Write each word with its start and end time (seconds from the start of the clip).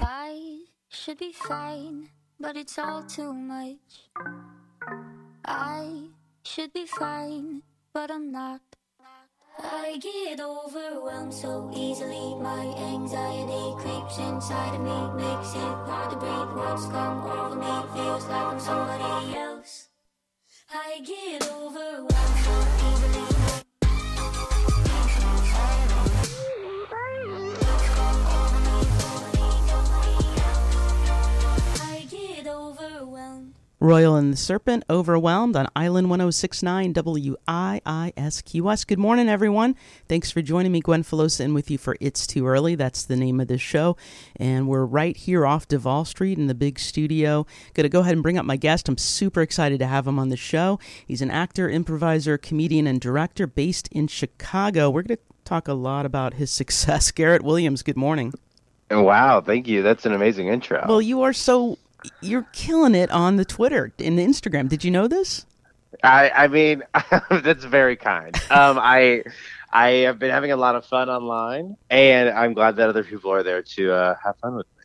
I 0.00 0.64
should 0.88 1.18
be 1.18 1.32
fine, 1.32 2.08
but 2.38 2.56
it's 2.56 2.78
all 2.78 3.02
too 3.02 3.32
much. 3.32 4.10
I 5.44 6.08
should 6.44 6.72
be 6.72 6.86
fine, 6.86 7.62
but 7.92 8.10
I'm 8.10 8.30
not. 8.30 8.60
I 9.58 9.98
get 10.02 10.40
overwhelmed 10.40 11.32
so 11.32 11.70
easily. 11.74 12.34
My 12.34 12.64
anxiety 12.76 13.74
creeps 13.78 14.18
inside 14.18 14.74
of 14.74 14.80
me, 14.80 15.24
makes 15.24 15.54
it 15.54 15.74
hard 15.88 16.10
to 16.10 16.16
breathe. 16.16 16.56
What's 16.56 16.86
come 16.86 17.22
over 17.24 17.56
me 17.56 17.94
feels 17.94 18.26
like 18.26 18.46
I'm 18.46 18.60
somebody 18.60 19.34
else. 19.36 19.88
I 20.70 21.00
get 21.04 21.50
overwhelmed 21.50 22.73
Royal 33.84 34.16
and 34.16 34.32
the 34.32 34.36
Serpent, 34.38 34.82
Overwhelmed 34.88 35.54
on 35.56 35.68
Island 35.76 36.08
1069 36.08 36.94
WIISQS. 36.94 38.86
Good 38.86 38.98
morning, 38.98 39.28
everyone. 39.28 39.76
Thanks 40.08 40.30
for 40.30 40.40
joining 40.40 40.72
me. 40.72 40.80
Gwen 40.80 41.02
Filosa 41.02 41.40
in 41.40 41.52
with 41.52 41.70
you 41.70 41.76
for 41.76 41.94
It's 42.00 42.26
Too 42.26 42.46
Early. 42.46 42.76
That's 42.76 43.04
the 43.04 43.14
name 43.14 43.40
of 43.40 43.48
this 43.48 43.60
show. 43.60 43.98
And 44.36 44.68
we're 44.68 44.86
right 44.86 45.14
here 45.14 45.44
off 45.44 45.68
Duval 45.68 46.06
Street 46.06 46.38
in 46.38 46.46
the 46.46 46.54
big 46.54 46.78
studio. 46.78 47.46
Going 47.74 47.84
to 47.84 47.90
go 47.90 48.00
ahead 48.00 48.14
and 48.14 48.22
bring 48.22 48.38
up 48.38 48.46
my 48.46 48.56
guest. 48.56 48.88
I'm 48.88 48.96
super 48.96 49.42
excited 49.42 49.80
to 49.80 49.86
have 49.86 50.06
him 50.06 50.18
on 50.18 50.30
the 50.30 50.38
show. 50.38 50.78
He's 51.06 51.20
an 51.20 51.30
actor, 51.30 51.68
improviser, 51.68 52.38
comedian, 52.38 52.86
and 52.86 52.98
director 52.98 53.46
based 53.46 53.88
in 53.88 54.06
Chicago. 54.06 54.88
We're 54.88 55.02
going 55.02 55.18
to 55.18 55.22
talk 55.44 55.68
a 55.68 55.74
lot 55.74 56.06
about 56.06 56.34
his 56.34 56.50
success. 56.60 57.10
Garrett 57.10 57.42
Williams, 57.42 57.82
good 57.82 57.98
morning. 57.98 58.32
Wow, 58.90 59.42
thank 59.42 59.66
you. 59.66 59.82
That's 59.82 60.06
an 60.06 60.12
amazing 60.12 60.48
intro. 60.48 60.84
Well, 60.88 61.02
you 61.02 61.22
are 61.22 61.34
so. 61.34 61.76
You're 62.20 62.46
killing 62.52 62.94
it 62.94 63.10
on 63.10 63.36
the 63.36 63.44
Twitter 63.44 63.92
and 63.98 64.18
the 64.18 64.24
Instagram. 64.24 64.68
Did 64.68 64.84
you 64.84 64.90
know 64.90 65.08
this? 65.08 65.46
I, 66.02 66.30
I 66.30 66.48
mean, 66.48 66.82
that's 67.30 67.64
very 67.64 67.96
kind. 67.96 68.34
Um, 68.50 68.78
I, 68.78 69.22
I 69.72 69.90
have 70.06 70.18
been 70.18 70.30
having 70.30 70.52
a 70.52 70.56
lot 70.56 70.76
of 70.76 70.84
fun 70.84 71.08
online, 71.08 71.76
and 71.90 72.30
I'm 72.30 72.52
glad 72.52 72.76
that 72.76 72.88
other 72.88 73.04
people 73.04 73.32
are 73.32 73.42
there 73.42 73.62
to 73.62 73.92
uh, 73.92 74.14
have 74.22 74.36
fun 74.38 74.56
with 74.56 74.66
me. 74.78 74.84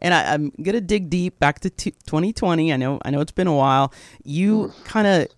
And 0.00 0.12
I, 0.12 0.34
I'm 0.34 0.52
gonna 0.62 0.80
dig 0.80 1.08
deep 1.08 1.38
back 1.38 1.60
to 1.60 1.70
t- 1.70 1.92
2020. 2.06 2.72
I 2.72 2.76
know, 2.76 3.00
I 3.02 3.10
know 3.10 3.20
it's 3.20 3.32
been 3.32 3.46
a 3.46 3.54
while. 3.54 3.92
You 4.24 4.72
kind 4.84 5.06
of 5.06 5.28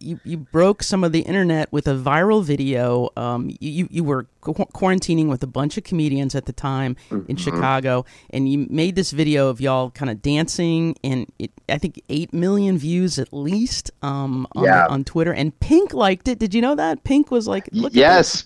you, 0.00 0.20
you 0.24 0.36
broke 0.36 0.82
some 0.82 1.04
of 1.04 1.12
the 1.12 1.20
internet 1.20 1.72
with 1.72 1.86
a 1.88 1.94
viral 1.94 2.42
video. 2.44 3.10
Um, 3.16 3.50
you 3.60 3.88
you 3.90 4.04
were 4.04 4.26
qu- 4.40 4.54
quarantining 4.54 5.28
with 5.28 5.42
a 5.42 5.46
bunch 5.46 5.76
of 5.76 5.84
comedians 5.84 6.34
at 6.34 6.46
the 6.46 6.52
time 6.52 6.96
in 7.28 7.36
Chicago, 7.36 8.04
and 8.30 8.48
you 8.50 8.66
made 8.70 8.94
this 8.96 9.10
video 9.10 9.48
of 9.48 9.60
y'all 9.60 9.90
kind 9.90 10.10
of 10.10 10.22
dancing, 10.22 10.96
and 11.04 11.26
it, 11.38 11.50
I 11.68 11.78
think 11.78 12.02
eight 12.08 12.32
million 12.32 12.78
views 12.78 13.18
at 13.18 13.32
least 13.32 13.90
um, 14.02 14.46
on, 14.54 14.64
Yeah. 14.64 14.86
on 14.88 15.04
Twitter. 15.04 15.32
And 15.32 15.58
Pink 15.60 15.92
liked 15.94 16.28
it. 16.28 16.38
Did 16.38 16.54
you 16.54 16.62
know 16.62 16.74
that 16.74 17.04
Pink 17.04 17.30
was 17.30 17.46
like, 17.48 17.68
Look 17.72 17.92
at 17.92 17.96
yes, 17.96 18.44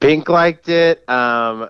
Pink 0.00 0.28
liked 0.28 0.68
it. 0.68 1.08
Um, 1.08 1.68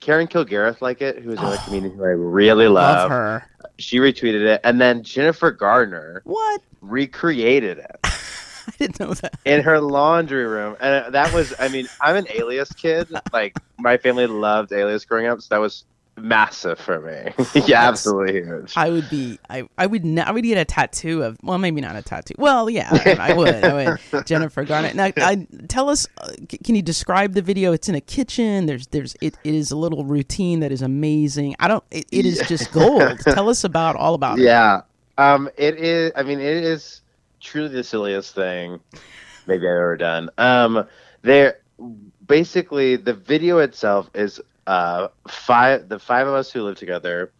Karen 0.00 0.26
Kilgariff 0.26 0.80
liked 0.80 1.02
it, 1.02 1.18
who 1.22 1.30
is 1.30 1.38
another 1.38 1.56
comedian 1.64 1.94
who 1.96 2.04
I 2.04 2.08
really 2.08 2.68
love. 2.68 2.96
love 2.98 3.10
her. 3.10 3.48
She 3.78 3.98
retweeted 3.98 4.42
it, 4.46 4.60
and 4.64 4.80
then 4.80 5.02
Jennifer 5.02 5.50
Gardner 5.50 6.22
What? 6.24 6.62
recreated 6.80 7.78
it 7.78 7.96
I 8.68 8.72
didn't 8.78 9.00
know 9.00 9.14
that. 9.14 9.38
in 9.44 9.62
her 9.62 9.80
laundry 9.80 10.46
room, 10.46 10.76
and 10.80 11.14
that 11.14 11.32
was. 11.32 11.54
I 11.58 11.68
mean, 11.68 11.88
I'm 12.00 12.16
an 12.16 12.26
Alias 12.30 12.72
kid. 12.72 13.08
Like 13.32 13.56
my 13.78 13.96
family 13.96 14.26
loved 14.26 14.72
Alias 14.72 15.04
growing 15.04 15.26
up, 15.26 15.40
so 15.40 15.54
that 15.54 15.60
was 15.60 15.84
massive 16.16 16.78
for 16.78 17.00
me. 17.00 17.32
yeah, 17.66 17.88
absolutely 17.88 18.42
huge. 18.42 18.72
I 18.76 18.90
would 18.90 19.08
be. 19.10 19.40
I. 19.50 19.68
I 19.76 19.86
would. 19.86 20.04
Not, 20.04 20.28
I 20.28 20.30
would 20.30 20.44
get 20.44 20.58
a 20.58 20.64
tattoo 20.64 21.22
of. 21.22 21.36
Well, 21.42 21.58
maybe 21.58 21.80
not 21.80 21.96
a 21.96 22.02
tattoo. 22.02 22.34
Well, 22.38 22.70
yeah, 22.70 22.90
I, 22.92 23.30
I 23.30 23.32
would. 23.34 23.54
I 23.64 23.96
would. 24.12 24.26
Jennifer 24.26 24.64
Garner. 24.64 24.92
Now, 24.94 25.10
I, 25.16 25.46
tell 25.68 25.88
us. 25.88 26.06
Uh, 26.18 26.30
can 26.62 26.76
you 26.76 26.82
describe 26.82 27.32
the 27.32 27.42
video? 27.42 27.72
It's 27.72 27.88
in 27.88 27.94
a 27.94 28.00
kitchen. 28.00 28.66
There's. 28.66 28.86
There's. 28.88 29.16
It, 29.20 29.36
it 29.42 29.54
is 29.54 29.70
a 29.72 29.76
little 29.76 30.04
routine 30.04 30.60
that 30.60 30.70
is 30.70 30.82
amazing. 30.82 31.56
I 31.58 31.66
don't. 31.66 31.84
It, 31.90 32.06
it 32.12 32.26
is 32.26 32.40
just 32.46 32.72
gold. 32.72 33.18
tell 33.20 33.48
us 33.48 33.64
about 33.64 33.96
all 33.96 34.14
about 34.14 34.38
it. 34.38 34.42
Yeah. 34.42 34.82
Um, 35.18 35.48
it 35.56 35.76
is. 35.76 36.12
I 36.14 36.22
mean, 36.22 36.38
it 36.38 36.64
is 36.64 37.02
truly 37.44 37.68
the 37.68 37.84
silliest 37.84 38.34
thing 38.34 38.80
maybe 39.46 39.66
I've 39.66 39.76
ever 39.76 39.96
done. 39.96 40.30
Um, 40.38 40.88
there, 41.22 41.60
basically, 42.26 42.96
the 42.96 43.14
video 43.14 43.58
itself 43.58 44.10
is 44.14 44.40
uh 44.66 45.08
five 45.28 45.90
the 45.90 45.98
five 45.98 46.26
of 46.26 46.34
us 46.34 46.50
who 46.50 46.62
live 46.62 46.78
together, 46.78 47.32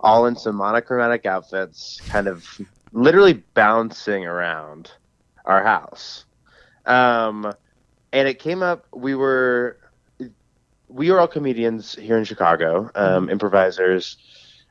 all 0.00 0.26
in 0.26 0.36
some 0.36 0.56
monochromatic 0.56 1.26
outfits, 1.26 2.00
kind 2.08 2.28
of 2.28 2.60
literally 2.92 3.42
bouncing 3.54 4.24
around 4.24 4.92
our 5.44 5.62
house. 5.62 6.24
Um, 6.86 7.52
and 8.12 8.28
it 8.28 8.38
came 8.38 8.62
up. 8.62 8.86
We 8.94 9.14
were 9.14 9.78
we 10.88 11.10
were 11.10 11.20
all 11.20 11.28
comedians 11.28 11.94
here 11.94 12.16
in 12.16 12.24
Chicago, 12.24 12.90
um, 12.94 13.28
improvisers, 13.28 14.16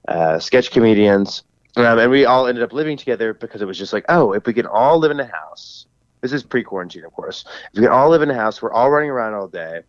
uh, 0.07 0.39
sketch 0.39 0.71
comedians, 0.71 1.43
um, 1.77 1.99
and 1.99 2.09
we 2.09 2.25
all 2.25 2.47
ended 2.47 2.63
up 2.63 2.73
living 2.73 2.97
together 2.97 3.33
because 3.33 3.61
it 3.61 3.65
was 3.65 3.77
just 3.77 3.93
like, 3.93 4.05
oh, 4.09 4.33
if 4.33 4.45
we 4.45 4.53
can 4.53 4.65
all 4.65 4.97
live 4.97 5.11
in 5.11 5.19
a 5.19 5.25
house, 5.25 5.85
this 6.21 6.33
is 6.33 6.43
pre-quarantine, 6.43 7.05
of 7.05 7.13
course. 7.13 7.45
If 7.71 7.79
we 7.79 7.83
can 7.83 7.91
all 7.91 8.09
live 8.09 8.21
in 8.21 8.31
a 8.31 8.35
house, 8.35 8.61
we're 8.61 8.71
all 8.71 8.89
running 8.89 9.11
around 9.11 9.35
all 9.35 9.47
day. 9.47 9.81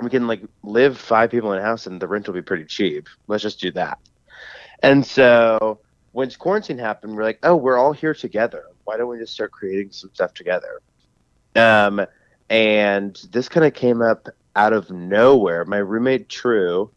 We 0.00 0.10
can 0.10 0.26
like 0.26 0.42
live 0.62 0.98
five 0.98 1.30
people 1.30 1.52
in 1.52 1.58
a 1.58 1.62
house, 1.62 1.86
and 1.86 2.00
the 2.00 2.06
rent 2.06 2.26
will 2.26 2.34
be 2.34 2.42
pretty 2.42 2.64
cheap. 2.64 3.08
Let's 3.26 3.42
just 3.42 3.60
do 3.60 3.72
that. 3.72 3.98
And 4.82 5.04
so 5.04 5.80
when 6.12 6.30
quarantine 6.32 6.78
happened, 6.78 7.16
we're 7.16 7.24
like, 7.24 7.38
oh, 7.42 7.56
we're 7.56 7.78
all 7.78 7.92
here 7.92 8.14
together. 8.14 8.64
Why 8.84 8.96
don't 8.96 9.08
we 9.08 9.18
just 9.18 9.32
start 9.32 9.50
creating 9.50 9.92
some 9.92 10.10
stuff 10.12 10.34
together? 10.34 10.80
Um, 11.56 12.06
and 12.50 13.18
this 13.30 13.48
kind 13.48 13.66
of 13.66 13.74
came 13.74 14.02
up 14.02 14.28
out 14.54 14.72
of 14.72 14.90
nowhere. 14.90 15.64
My 15.64 15.78
roommate 15.78 16.28
True 16.28 16.90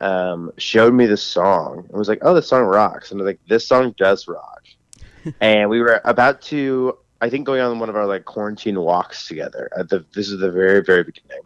um, 0.00 0.52
showed 0.58 0.94
me 0.94 1.06
the 1.06 1.16
song 1.16 1.84
and 1.88 1.96
was 1.96 2.08
like, 2.08 2.20
"Oh, 2.22 2.34
this 2.34 2.48
song 2.48 2.64
rocks!" 2.64 3.10
And 3.10 3.20
I 3.20 3.24
was 3.24 3.30
like, 3.30 3.40
"This 3.48 3.66
song 3.66 3.94
does 3.96 4.28
rock." 4.28 4.62
and 5.40 5.70
we 5.70 5.80
were 5.80 6.00
about 6.04 6.42
to, 6.42 6.98
I 7.20 7.30
think, 7.30 7.46
going 7.46 7.60
on 7.60 7.78
one 7.78 7.88
of 7.88 7.96
our 7.96 8.06
like 8.06 8.24
quarantine 8.24 8.80
walks 8.80 9.26
together. 9.26 9.70
At 9.76 9.88
the 9.88 10.04
this 10.14 10.28
is 10.28 10.40
the 10.40 10.50
very 10.50 10.82
very 10.82 11.04
beginning. 11.04 11.42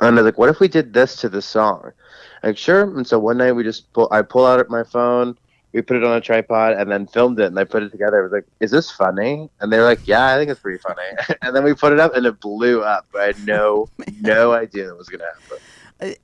And 0.00 0.18
I 0.18 0.22
was 0.22 0.24
like, 0.24 0.38
"What 0.38 0.48
if 0.48 0.60
we 0.60 0.68
did 0.68 0.92
this 0.92 1.16
to 1.16 1.28
the 1.28 1.42
song?" 1.42 1.92
Like, 2.42 2.56
sure. 2.56 2.82
And 2.82 3.06
so 3.06 3.18
one 3.18 3.38
night 3.38 3.52
we 3.52 3.64
just 3.64 3.92
pull, 3.92 4.08
I 4.12 4.22
pull 4.22 4.46
out 4.46 4.68
my 4.70 4.84
phone, 4.84 5.36
we 5.72 5.82
put 5.82 5.96
it 5.96 6.04
on 6.04 6.16
a 6.16 6.20
tripod, 6.20 6.74
and 6.74 6.90
then 6.90 7.06
filmed 7.06 7.38
it, 7.40 7.46
and 7.46 7.58
I 7.58 7.64
put 7.64 7.82
it 7.82 7.90
together. 7.90 8.20
I 8.20 8.22
was 8.22 8.32
like, 8.32 8.46
"Is 8.60 8.70
this 8.70 8.90
funny?" 8.90 9.50
And 9.60 9.72
they 9.72 9.78
were 9.78 9.84
like, 9.84 10.06
"Yeah, 10.06 10.26
I 10.26 10.38
think 10.38 10.50
it's 10.50 10.60
pretty 10.60 10.78
funny." 10.78 11.36
and 11.42 11.54
then 11.54 11.64
we 11.64 11.74
put 11.74 11.92
it 11.92 12.00
up, 12.00 12.14
and 12.16 12.24
it 12.26 12.40
blew 12.40 12.82
up. 12.82 13.06
I 13.18 13.24
had 13.24 13.46
no 13.46 13.88
no 14.20 14.52
idea 14.52 14.88
it 14.88 14.96
was 14.96 15.08
gonna 15.08 15.24
happen. 15.24 15.58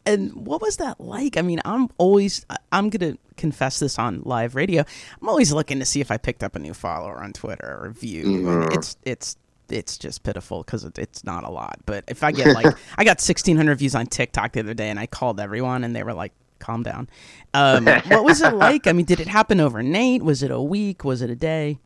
And 0.06 0.46
what 0.46 0.60
was 0.60 0.76
that 0.76 1.00
like? 1.00 1.36
I 1.36 1.42
mean, 1.42 1.60
I'm 1.64 1.88
always. 1.98 2.46
I'm 2.70 2.90
gonna 2.90 3.18
confess 3.36 3.80
this 3.80 3.98
on 3.98 4.22
live 4.24 4.54
radio. 4.54 4.84
I'm 5.20 5.28
always 5.28 5.52
looking 5.52 5.80
to 5.80 5.84
see 5.84 6.00
if 6.00 6.10
I 6.10 6.16
picked 6.16 6.44
up 6.44 6.54
a 6.54 6.58
new 6.58 6.74
follower 6.74 7.22
on 7.22 7.32
Twitter 7.32 7.80
or 7.82 7.90
view. 7.90 8.48
And 8.48 8.72
it's 8.72 8.96
it's 9.04 9.36
it's 9.68 9.98
just 9.98 10.22
pitiful 10.22 10.62
because 10.62 10.84
it's 10.84 11.24
not 11.24 11.44
a 11.44 11.50
lot. 11.50 11.78
But 11.86 12.04
if 12.08 12.22
I 12.22 12.32
get 12.32 12.54
like, 12.54 12.66
I 12.98 13.04
got 13.04 13.18
1,600 13.18 13.76
views 13.76 13.94
on 13.94 14.06
TikTok 14.06 14.52
the 14.52 14.60
other 14.60 14.74
day, 14.74 14.90
and 14.90 14.98
I 14.98 15.06
called 15.06 15.40
everyone, 15.40 15.84
and 15.84 15.96
they 15.96 16.02
were 16.02 16.14
like, 16.14 16.32
"Calm 16.58 16.82
down." 16.82 17.08
Um, 17.52 17.86
what 17.86 18.24
was 18.24 18.42
it 18.42 18.54
like? 18.54 18.86
I 18.86 18.92
mean, 18.92 19.06
did 19.06 19.20
it 19.20 19.28
happen 19.28 19.60
overnight? 19.60 20.22
Was 20.22 20.42
it 20.42 20.50
a 20.50 20.62
week? 20.62 21.04
Was 21.04 21.22
it 21.22 21.30
a 21.30 21.36
day? 21.36 21.78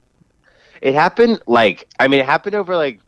It 0.81 0.95
happened 0.95 1.41
like 1.47 1.89
I 1.99 2.09
mean, 2.09 2.21
it 2.21 2.27
happened 2.27 2.55
over 2.55 2.77
like 2.77 3.01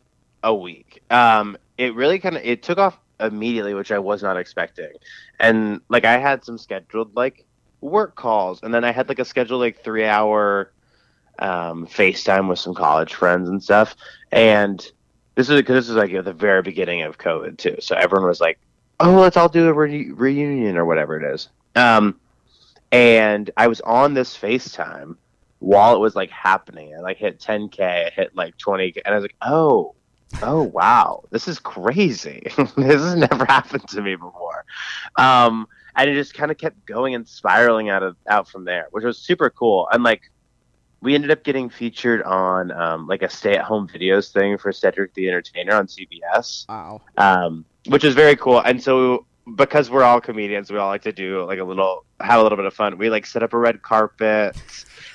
a 0.43 0.55
week. 0.55 1.03
Um, 1.11 1.57
it 1.77 1.95
really 1.95 2.19
kind 2.19 2.37
of 2.37 2.43
it 2.45 2.63
took 2.63 2.79
off 2.79 2.99
immediately, 3.21 3.75
which 3.75 3.93
I 3.93 3.99
was 3.99 4.23
not 4.23 4.37
expecting. 4.37 4.93
And 5.39 5.81
like 5.89 6.05
I 6.05 6.19
had 6.19 6.45
some 6.45 6.59
scheduled 6.59 7.15
like 7.17 7.45
work 7.81 8.15
calls, 8.15 8.63
and 8.63 8.73
then 8.73 8.85
I 8.85 8.93
had 8.93 9.09
like 9.09 9.19
a 9.19 9.25
scheduled 9.25 9.61
like 9.61 9.83
three 9.83 10.05
hour 10.05 10.73
um, 11.39 11.87
FaceTime 11.87 12.49
with 12.49 12.59
some 12.59 12.75
college 12.75 13.15
friends 13.15 13.49
and 13.49 13.63
stuff. 13.63 13.97
And 14.33 14.85
this 15.35 15.49
is 15.49 15.57
because 15.61 15.75
this 15.75 15.89
is 15.89 15.97
like 15.97 16.13
at 16.13 16.25
the 16.25 16.33
very 16.33 16.63
beginning 16.63 17.03
of 17.03 17.19
COVID 17.19 17.59
too, 17.59 17.77
so 17.81 17.95
everyone 17.97 18.29
was 18.29 18.41
like, 18.41 18.59
"Oh, 18.99 19.21
let's 19.21 19.37
all 19.37 19.49
do 19.49 19.69
a 19.69 19.73
re- 19.73 20.11
reunion 20.11 20.77
or 20.77 20.85
whatever 20.85 21.19
it 21.19 21.35
is." 21.35 21.49
Um, 21.77 22.19
and 22.93 23.51
I 23.57 23.69
was 23.69 23.81
on 23.83 24.15
this 24.15 24.37
FaceTime 24.37 25.17
while 25.61 25.95
it 25.95 26.01
was 26.01 26.17
like 26.17 26.31
happening. 26.31 26.95
I 26.95 27.01
like 27.01 27.19
hit 27.19 27.39
10k, 27.39 27.81
I 27.81 28.11
hit 28.11 28.35
like 28.35 28.57
20, 28.59 28.95
and 29.05 29.15
I 29.15 29.17
was 29.17 29.23
like, 29.23 29.37
oh, 29.43 29.95
oh 30.43 30.63
wow, 30.63 31.25
this 31.31 31.49
is 31.49 31.59
crazy. 31.59 32.43
this 32.57 33.01
has 33.01 33.15
never 33.17 33.45
happened 33.49 33.87
to 33.89 34.03
me 34.03 34.15
before. 34.17 34.65
Um, 35.17 35.67
and 35.97 36.09
it 36.09 36.15
just 36.15 36.35
kind 36.35 36.51
of 36.51 36.59
kept 36.59 36.87
going 36.87 37.15
and 37.15 37.27
spiraling 37.29 37.89
out 37.91 38.03
of 38.03 38.17
out 38.29 38.49
from 38.49 38.65
there, 38.65 38.87
which 38.91 39.05
was 39.05 39.19
super 39.19 39.51
cool. 39.51 39.89
And 39.93 40.03
like, 40.03 40.23
we 41.01 41.15
ended 41.15 41.31
up 41.31 41.43
getting 41.45 41.69
featured 41.71 42.23
on 42.23 42.71
um, 42.73 43.07
like 43.07 43.23
a 43.23 43.29
stay-at-home 43.31 43.89
videos 43.89 44.33
thing 44.33 44.57
for 44.59 44.71
Cedric 44.73 45.15
the 45.15 45.29
Entertainer 45.29 45.75
on 45.75 45.87
CBS 45.87 46.69
Wow. 46.69 47.01
um, 47.17 47.65
which 47.89 48.05
is 48.05 48.15
very 48.15 48.37
cool. 48.37 48.61
And 48.61 48.83
so 48.83 49.25
because 49.57 49.91
we're 49.91 50.03
all 50.05 50.21
comedians, 50.21 50.71
we 50.71 50.79
all 50.79 50.89
like 50.89 51.03
to 51.03 51.13
do 51.13 51.45
like 51.45 51.59
a 51.59 51.65
little 51.65 52.05
have 52.21 52.39
a 52.39 52.43
little 52.43 52.57
bit 52.57 52.67
of 52.67 52.75
fun. 52.75 52.99
We 52.99 53.11
like 53.11 53.27
set 53.27 53.43
up 53.43 53.53
a 53.55 53.59
red 53.59 53.83
carpet 53.83 54.57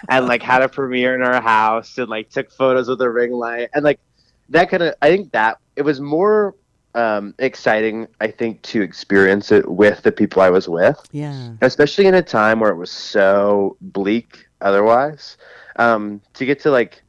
and 0.10 0.28
like 0.28 0.42
had 0.42 0.62
a 0.62 0.68
premiere 0.68 1.16
in 1.16 1.22
our 1.22 1.42
house 1.42 1.98
and 2.00 2.10
like 2.10 2.30
took 2.32 2.52
photos 2.52 2.90
with 2.90 3.00
a 3.02 3.10
ring 3.10 3.32
light 3.32 3.70
and 3.74 3.84
like 3.84 4.00
that 4.50 4.70
kind 4.70 4.84
of 4.84 4.96
I 5.02 5.10
think 5.10 5.32
that 5.32 5.60
it 5.76 5.82
was 5.84 6.00
more 6.00 6.56
um, 6.96 7.36
exciting, 7.40 8.08
I 8.22 8.28
think, 8.28 8.62
to 8.64 8.82
experience 8.82 9.52
it 9.52 9.70
with 9.70 10.02
the 10.04 10.12
people 10.12 10.42
I 10.42 10.50
was 10.50 10.70
with. 10.70 10.98
Yeah. 11.12 11.52
Especially 11.62 12.06
in 12.06 12.16
a 12.16 12.22
time 12.22 12.60
where 12.62 12.72
it 12.72 12.78
was 12.78 12.92
so 12.92 13.78
bleak 13.82 14.48
otherwise. 14.62 15.38
Um, 15.76 16.22
to 16.36 16.46
get 16.46 16.62
to 16.62 16.72
like 16.72 17.04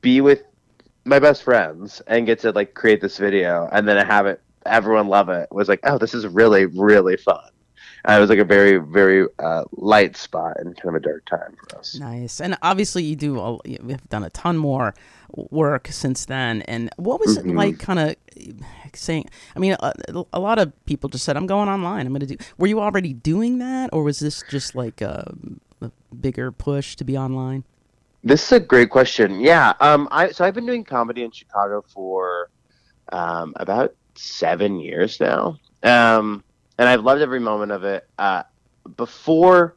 be 0.00 0.20
with 0.20 0.42
my 1.04 1.18
best 1.18 1.44
friends 1.44 2.02
and 2.08 2.26
get 2.26 2.40
to 2.40 2.50
like 2.50 2.74
create 2.74 3.00
this 3.00 3.16
video 3.18 3.68
and 3.72 3.86
then 3.86 4.04
have 4.04 4.26
it 4.26 4.40
everyone 4.66 5.08
love 5.08 5.28
it 5.28 5.48
was 5.50 5.68
like, 5.68 5.80
oh, 5.84 5.98
this 5.98 6.14
is 6.14 6.26
really, 6.26 6.66
really 6.66 7.16
fun. 7.16 7.50
And 8.04 8.16
it 8.16 8.20
was 8.20 8.30
like 8.30 8.40
a 8.40 8.44
very, 8.44 8.78
very 8.78 9.28
uh, 9.38 9.62
light 9.72 10.16
spot 10.16 10.56
and 10.58 10.76
kind 10.76 10.88
of 10.88 11.02
a 11.02 11.04
dark 11.04 11.24
time 11.24 11.54
for 11.56 11.78
us. 11.78 11.94
Nice. 11.94 12.40
And 12.40 12.58
obviously, 12.60 13.04
you 13.04 13.14
do. 13.14 13.38
A, 13.38 13.58
you've 13.64 14.08
done 14.08 14.24
a 14.24 14.30
ton 14.30 14.56
more 14.58 14.92
work 15.34 15.86
since 15.90 16.24
then. 16.24 16.62
And 16.62 16.90
what 16.96 17.20
was 17.20 17.38
Mm-hmm. 17.38 17.50
it 17.50 17.54
like, 17.54 17.78
kind 17.78 17.98
of 18.00 18.16
saying? 18.94 19.26
I 19.54 19.60
mean, 19.60 19.76
a, 19.78 19.92
a 20.32 20.40
lot 20.40 20.58
of 20.58 20.72
people 20.84 21.10
just 21.10 21.24
said, 21.24 21.36
"I'm 21.36 21.46
going 21.46 21.68
online. 21.68 22.06
I'm 22.06 22.12
going 22.12 22.26
to 22.26 22.26
do." 22.26 22.36
Were 22.58 22.66
you 22.66 22.80
already 22.80 23.12
doing 23.12 23.58
that, 23.58 23.90
or 23.92 24.02
was 24.02 24.18
this 24.18 24.42
just 24.50 24.74
like 24.74 25.00
a, 25.00 25.32
a 25.80 25.90
bigger 26.20 26.50
push 26.50 26.96
to 26.96 27.04
be 27.04 27.16
online? 27.16 27.62
This 28.24 28.44
is 28.46 28.52
a 28.52 28.60
great 28.60 28.90
question. 28.90 29.38
Yeah. 29.40 29.74
Um. 29.80 30.08
I 30.10 30.32
so 30.32 30.44
I've 30.44 30.54
been 30.54 30.66
doing 30.66 30.82
comedy 30.82 31.22
in 31.22 31.30
Chicago 31.30 31.84
for 31.86 32.50
um 33.12 33.52
about 33.56 33.94
seven 34.16 34.80
years 34.80 35.20
now. 35.20 35.58
Um. 35.84 36.42
And 36.78 36.88
I've 36.88 37.04
loved 37.04 37.22
every 37.22 37.40
moment 37.40 37.72
of 37.72 37.84
it. 37.84 38.08
Uh, 38.18 38.42
before 38.96 39.76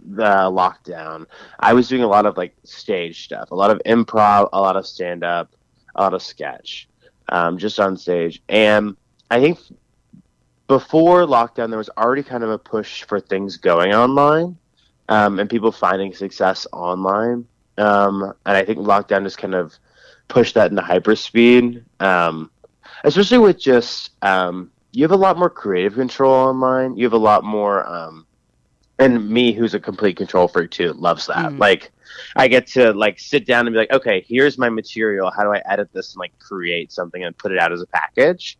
the 0.00 0.24
lockdown, 0.24 1.26
I 1.58 1.72
was 1.72 1.88
doing 1.88 2.02
a 2.02 2.08
lot 2.08 2.26
of 2.26 2.36
like 2.36 2.54
stage 2.64 3.24
stuff, 3.24 3.50
a 3.50 3.54
lot 3.54 3.70
of 3.70 3.80
improv, 3.86 4.48
a 4.52 4.60
lot 4.60 4.76
of 4.76 4.86
stand 4.86 5.24
up, 5.24 5.54
a 5.94 6.02
lot 6.02 6.14
of 6.14 6.22
sketch, 6.22 6.88
um, 7.28 7.58
just 7.58 7.78
on 7.80 7.96
stage. 7.96 8.42
And 8.48 8.96
I 9.30 9.40
think 9.40 9.58
before 10.66 11.22
lockdown, 11.22 11.68
there 11.68 11.78
was 11.78 11.90
already 11.96 12.22
kind 12.22 12.42
of 12.42 12.50
a 12.50 12.58
push 12.58 13.04
for 13.04 13.20
things 13.20 13.56
going 13.56 13.94
online 13.94 14.56
um, 15.08 15.38
and 15.38 15.48
people 15.48 15.72
finding 15.72 16.14
success 16.14 16.66
online. 16.72 17.46
Um, 17.76 18.22
and 18.46 18.56
I 18.56 18.64
think 18.64 18.78
lockdown 18.78 19.24
just 19.24 19.38
kind 19.38 19.54
of 19.54 19.74
pushed 20.28 20.54
that 20.54 20.70
into 20.70 20.82
hyperspeed, 20.82 21.84
um, 22.00 22.50
especially 23.04 23.38
with 23.38 23.58
just 23.58 24.10
um, 24.22 24.70
you 24.94 25.02
have 25.02 25.12
a 25.12 25.16
lot 25.16 25.36
more 25.36 25.50
creative 25.50 25.94
control 25.94 26.32
online. 26.32 26.96
You 26.96 27.04
have 27.04 27.12
a 27.12 27.18
lot 27.18 27.42
more, 27.42 27.86
um, 27.86 28.26
and 28.98 29.28
me, 29.28 29.52
who's 29.52 29.74
a 29.74 29.80
complete 29.80 30.16
control 30.16 30.46
freak 30.46 30.70
too, 30.70 30.92
loves 30.92 31.26
that. 31.26 31.52
Mhm. 31.52 31.58
Like, 31.58 31.90
I 32.36 32.46
get 32.46 32.68
to 32.68 32.92
like 32.92 33.18
sit 33.18 33.44
down 33.44 33.66
and 33.66 33.74
be 33.74 33.78
like, 33.78 33.92
okay, 33.92 34.24
here's 34.26 34.56
my 34.56 34.68
material. 34.68 35.32
How 35.36 35.42
do 35.42 35.50
I 35.50 35.60
edit 35.66 35.92
this 35.92 36.14
and 36.14 36.20
like 36.20 36.38
create 36.38 36.92
something 36.92 37.24
and 37.24 37.36
put 37.36 37.50
it 37.50 37.58
out 37.58 37.72
as 37.72 37.82
a 37.82 37.86
package, 37.86 38.56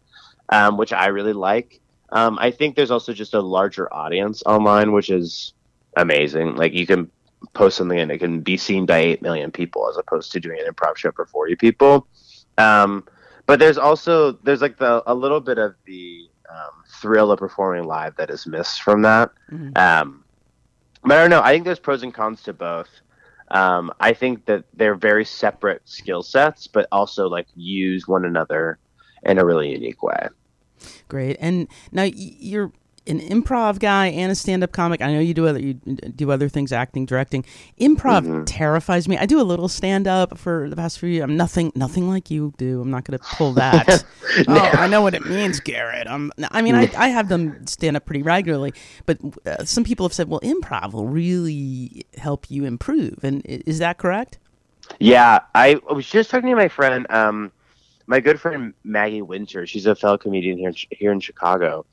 um, 0.48 0.76
which 0.76 0.92
I 0.92 1.06
really 1.06 1.32
like. 1.32 1.80
Um, 2.10 2.36
I 2.40 2.50
think 2.50 2.74
there's 2.74 2.90
also 2.90 3.12
just 3.12 3.34
a 3.34 3.40
larger 3.40 3.92
audience 3.94 4.42
online, 4.44 4.92
which 4.92 5.10
is 5.10 5.54
amazing. 5.96 6.56
Like 6.56 6.72
you 6.72 6.86
can 6.86 7.10
post 7.52 7.76
something 7.76 7.98
and 7.98 8.10
it 8.10 8.18
can 8.18 8.40
be 8.40 8.56
seen 8.56 8.86
by 8.86 8.98
eight 8.98 9.22
million 9.22 9.52
people 9.52 9.88
as 9.88 9.96
opposed 9.96 10.32
to 10.32 10.40
doing 10.40 10.58
an 10.60 10.72
improv 10.72 10.96
show 10.96 11.12
for 11.12 11.26
forty 11.26 11.54
people. 11.54 12.08
Um, 12.58 13.04
but 13.46 13.58
there's 13.58 13.78
also 13.78 14.32
there's 14.32 14.62
like 14.62 14.78
the 14.78 15.02
a 15.06 15.14
little 15.14 15.40
bit 15.40 15.58
of 15.58 15.74
the 15.86 16.28
um, 16.50 16.84
thrill 17.00 17.30
of 17.30 17.38
performing 17.38 17.84
live 17.84 18.16
that 18.16 18.30
is 18.30 18.46
missed 18.46 18.82
from 18.82 19.02
that. 19.02 19.30
Mhm. 19.50 19.76
Um, 19.76 20.24
but 21.02 21.18
I 21.18 21.20
don't 21.20 21.30
know. 21.30 21.42
I 21.42 21.52
think 21.52 21.64
there's 21.64 21.78
pros 21.78 22.02
and 22.02 22.14
cons 22.14 22.42
to 22.44 22.52
both. 22.52 22.88
Um, 23.50 23.92
I 24.00 24.14
think 24.14 24.46
that 24.46 24.64
they're 24.74 24.94
very 24.94 25.24
separate 25.24 25.82
skill 25.84 26.22
sets, 26.22 26.66
but 26.66 26.88
also 26.90 27.28
like 27.28 27.46
use 27.54 28.08
one 28.08 28.24
another 28.24 28.78
in 29.24 29.38
a 29.38 29.44
really 29.44 29.70
unique 29.70 30.02
way. 30.02 30.28
Great. 31.08 31.36
And 31.40 31.68
now 31.92 32.04
you're 32.04 32.72
an 33.06 33.20
improv 33.20 33.78
guy 33.78 34.06
and 34.06 34.32
a 34.32 34.34
stand-up 34.34 34.72
comic. 34.72 35.02
I 35.02 35.12
know 35.12 35.20
you 35.20 35.34
do 35.34 35.46
other 35.46 35.60
you 35.60 35.74
do 35.74 36.30
other 36.30 36.48
things, 36.48 36.72
acting, 36.72 37.06
directing. 37.06 37.44
Improv 37.80 38.22
Mhm. 38.24 38.42
terrifies 38.46 39.08
me. 39.08 39.18
I 39.18 39.26
do 39.26 39.40
a 39.40 39.44
little 39.44 39.68
stand-up 39.68 40.38
for 40.38 40.68
the 40.70 40.76
past 40.76 40.98
few 40.98 41.08
years. 41.08 41.24
I'm 41.24 41.36
nothing 41.36 41.72
nothing 41.74 42.08
like 42.08 42.30
you 42.30 42.54
do. 42.56 42.80
I'm 42.80 42.90
not 42.90 43.04
going 43.04 43.18
to 43.18 43.24
pull 43.36 43.52
that. 43.54 44.04
oh, 44.48 44.70
I 44.74 44.86
know 44.86 45.02
what 45.02 45.14
it 45.14 45.26
means, 45.26 45.60
Garrett. 45.60 46.06
Um, 46.06 46.32
I 46.50 46.62
mean, 46.62 46.74
I, 46.74 46.90
I 46.96 47.08
have 47.08 47.28
them 47.28 47.66
stand 47.66 47.96
up 47.96 48.06
pretty 48.06 48.22
regularly, 48.22 48.72
but 49.06 49.18
uh, 49.46 49.64
some 49.64 49.84
people 49.84 50.06
have 50.06 50.14
said, 50.14 50.28
well, 50.28 50.40
improv 50.40 50.92
will 50.92 51.06
really 51.06 52.06
help 52.16 52.50
you 52.50 52.64
improve. 52.64 53.22
And 53.22 53.42
is 53.44 53.78
that 53.80 53.98
correct? 53.98 54.38
Yeah, 54.98 55.40
I 55.54 55.80
was 55.90 56.06
just 56.08 56.30
talking 56.30 56.48
to 56.50 56.56
my 56.56 56.68
friend, 56.68 57.06
um, 57.10 57.52
my 58.06 58.20
good 58.20 58.40
friend 58.40 58.74
Maggie 58.84 59.22
Winter. 59.22 59.66
She's 59.66 59.86
a 59.86 59.94
fellow 59.94 60.18
comedian 60.18 60.58
here 60.58 60.68
in, 60.68 60.74
here 60.90 61.12
in 61.12 61.20
Chicago, 61.20 61.86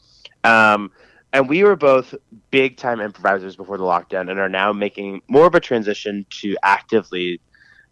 um, 0.43 0.91
and 1.33 1.47
we 1.47 1.63
were 1.63 1.75
both 1.75 2.13
big 2.49 2.77
time 2.77 2.99
improvisers 2.99 3.55
before 3.55 3.77
the 3.77 3.83
lockdown, 3.83 4.29
and 4.29 4.39
are 4.39 4.49
now 4.49 4.73
making 4.73 5.21
more 5.27 5.47
of 5.47 5.55
a 5.55 5.59
transition 5.59 6.25
to 6.41 6.55
actively 6.63 7.39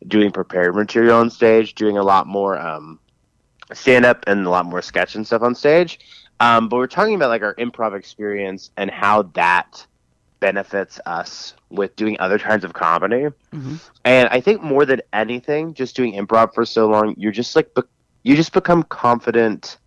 doing 0.07 0.31
prepared 0.31 0.75
material 0.75 1.19
on 1.19 1.29
stage, 1.29 1.75
doing 1.75 1.97
a 1.97 2.03
lot 2.03 2.27
more 2.27 2.57
um, 2.57 2.99
stand 3.73 4.05
up 4.05 4.23
and 4.27 4.45
a 4.45 4.49
lot 4.49 4.65
more 4.65 4.81
sketch 4.81 5.15
and 5.15 5.25
stuff 5.25 5.41
on 5.41 5.55
stage. 5.55 5.99
Um, 6.39 6.69
but 6.69 6.77
we're 6.77 6.87
talking 6.87 7.15
about 7.15 7.29
like 7.29 7.41
our 7.41 7.55
improv 7.55 7.97
experience 7.97 8.71
and 8.77 8.89
how 8.89 9.23
that 9.33 9.85
benefits 10.39 10.99
us 11.05 11.53
with 11.69 11.95
doing 11.95 12.17
other 12.19 12.39
kinds 12.39 12.63
of 12.63 12.73
comedy. 12.73 13.27
hmm 13.51 13.75
And 14.05 14.29
I 14.29 14.39
think 14.39 14.61
more 14.61 14.85
than 14.85 15.01
anything, 15.11 15.73
just 15.73 15.95
doing 15.95 16.13
improv 16.13 16.53
for 16.53 16.65
so 16.65 16.87
long, 16.87 17.13
you're 17.17 17.33
just 17.33 17.55
like 17.55 17.73
be- 17.73 17.81
you 18.23 18.35
just 18.35 18.53
become 18.53 18.83
confident 18.83 19.77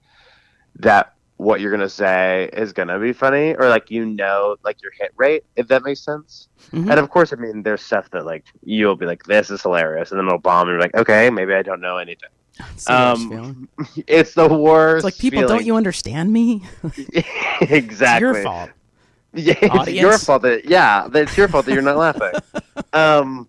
that 0.76 1.11
what 1.42 1.60
you're 1.60 1.72
gonna 1.72 1.88
say 1.88 2.48
is 2.52 2.72
gonna 2.72 2.98
be 2.98 3.12
funny, 3.12 3.54
or 3.54 3.68
like 3.68 3.90
you 3.90 4.06
know, 4.06 4.56
like 4.62 4.80
your 4.82 4.92
hit 4.92 5.10
rate, 5.16 5.44
if 5.56 5.66
that 5.68 5.82
makes 5.82 6.00
sense. 6.00 6.48
Mhm. 6.72 6.90
And 6.90 7.00
of 7.00 7.10
course, 7.10 7.32
I 7.32 7.36
mean, 7.36 7.62
there's 7.62 7.82
stuff 7.82 8.10
that 8.10 8.24
like 8.24 8.44
you'll 8.62 8.96
be 8.96 9.06
like, 9.06 9.24
"This 9.24 9.50
is 9.50 9.60
hilarious," 9.60 10.12
and 10.12 10.18
then 10.18 10.26
it'll 10.26 10.38
bomb, 10.38 10.68
and 10.68 10.74
you're 10.74 10.80
like, 10.80 10.94
"Okay, 10.94 11.30
maybe 11.30 11.52
I 11.54 11.62
don't 11.62 11.80
know 11.80 11.98
anything." 11.98 12.28
It's 12.74 12.84
the 12.84 12.92
worst 12.92 13.22
Um. 13.22 13.68
It's 14.06 14.34
the 14.34 14.48
worst. 14.48 15.04
It's 15.04 15.16
like 15.16 15.18
people, 15.18 15.46
don't 15.48 15.66
you 15.66 15.76
understand 15.76 16.32
me? 16.32 16.62
exactly. 17.60 17.70
It's 17.70 18.20
your 18.20 18.42
fault. 18.42 18.70
Yeah, 19.34 19.54
it's 19.62 19.74
Audience. 19.74 19.98
your 19.98 20.18
fault 20.18 20.42
that 20.42 20.66
yeah, 20.66 21.08
it's 21.14 21.38
your 21.38 21.48
fault 21.48 21.64
that 21.64 21.72
you're 21.72 21.80
not 21.80 21.96
laughing. 21.96 22.32
Um, 22.92 23.48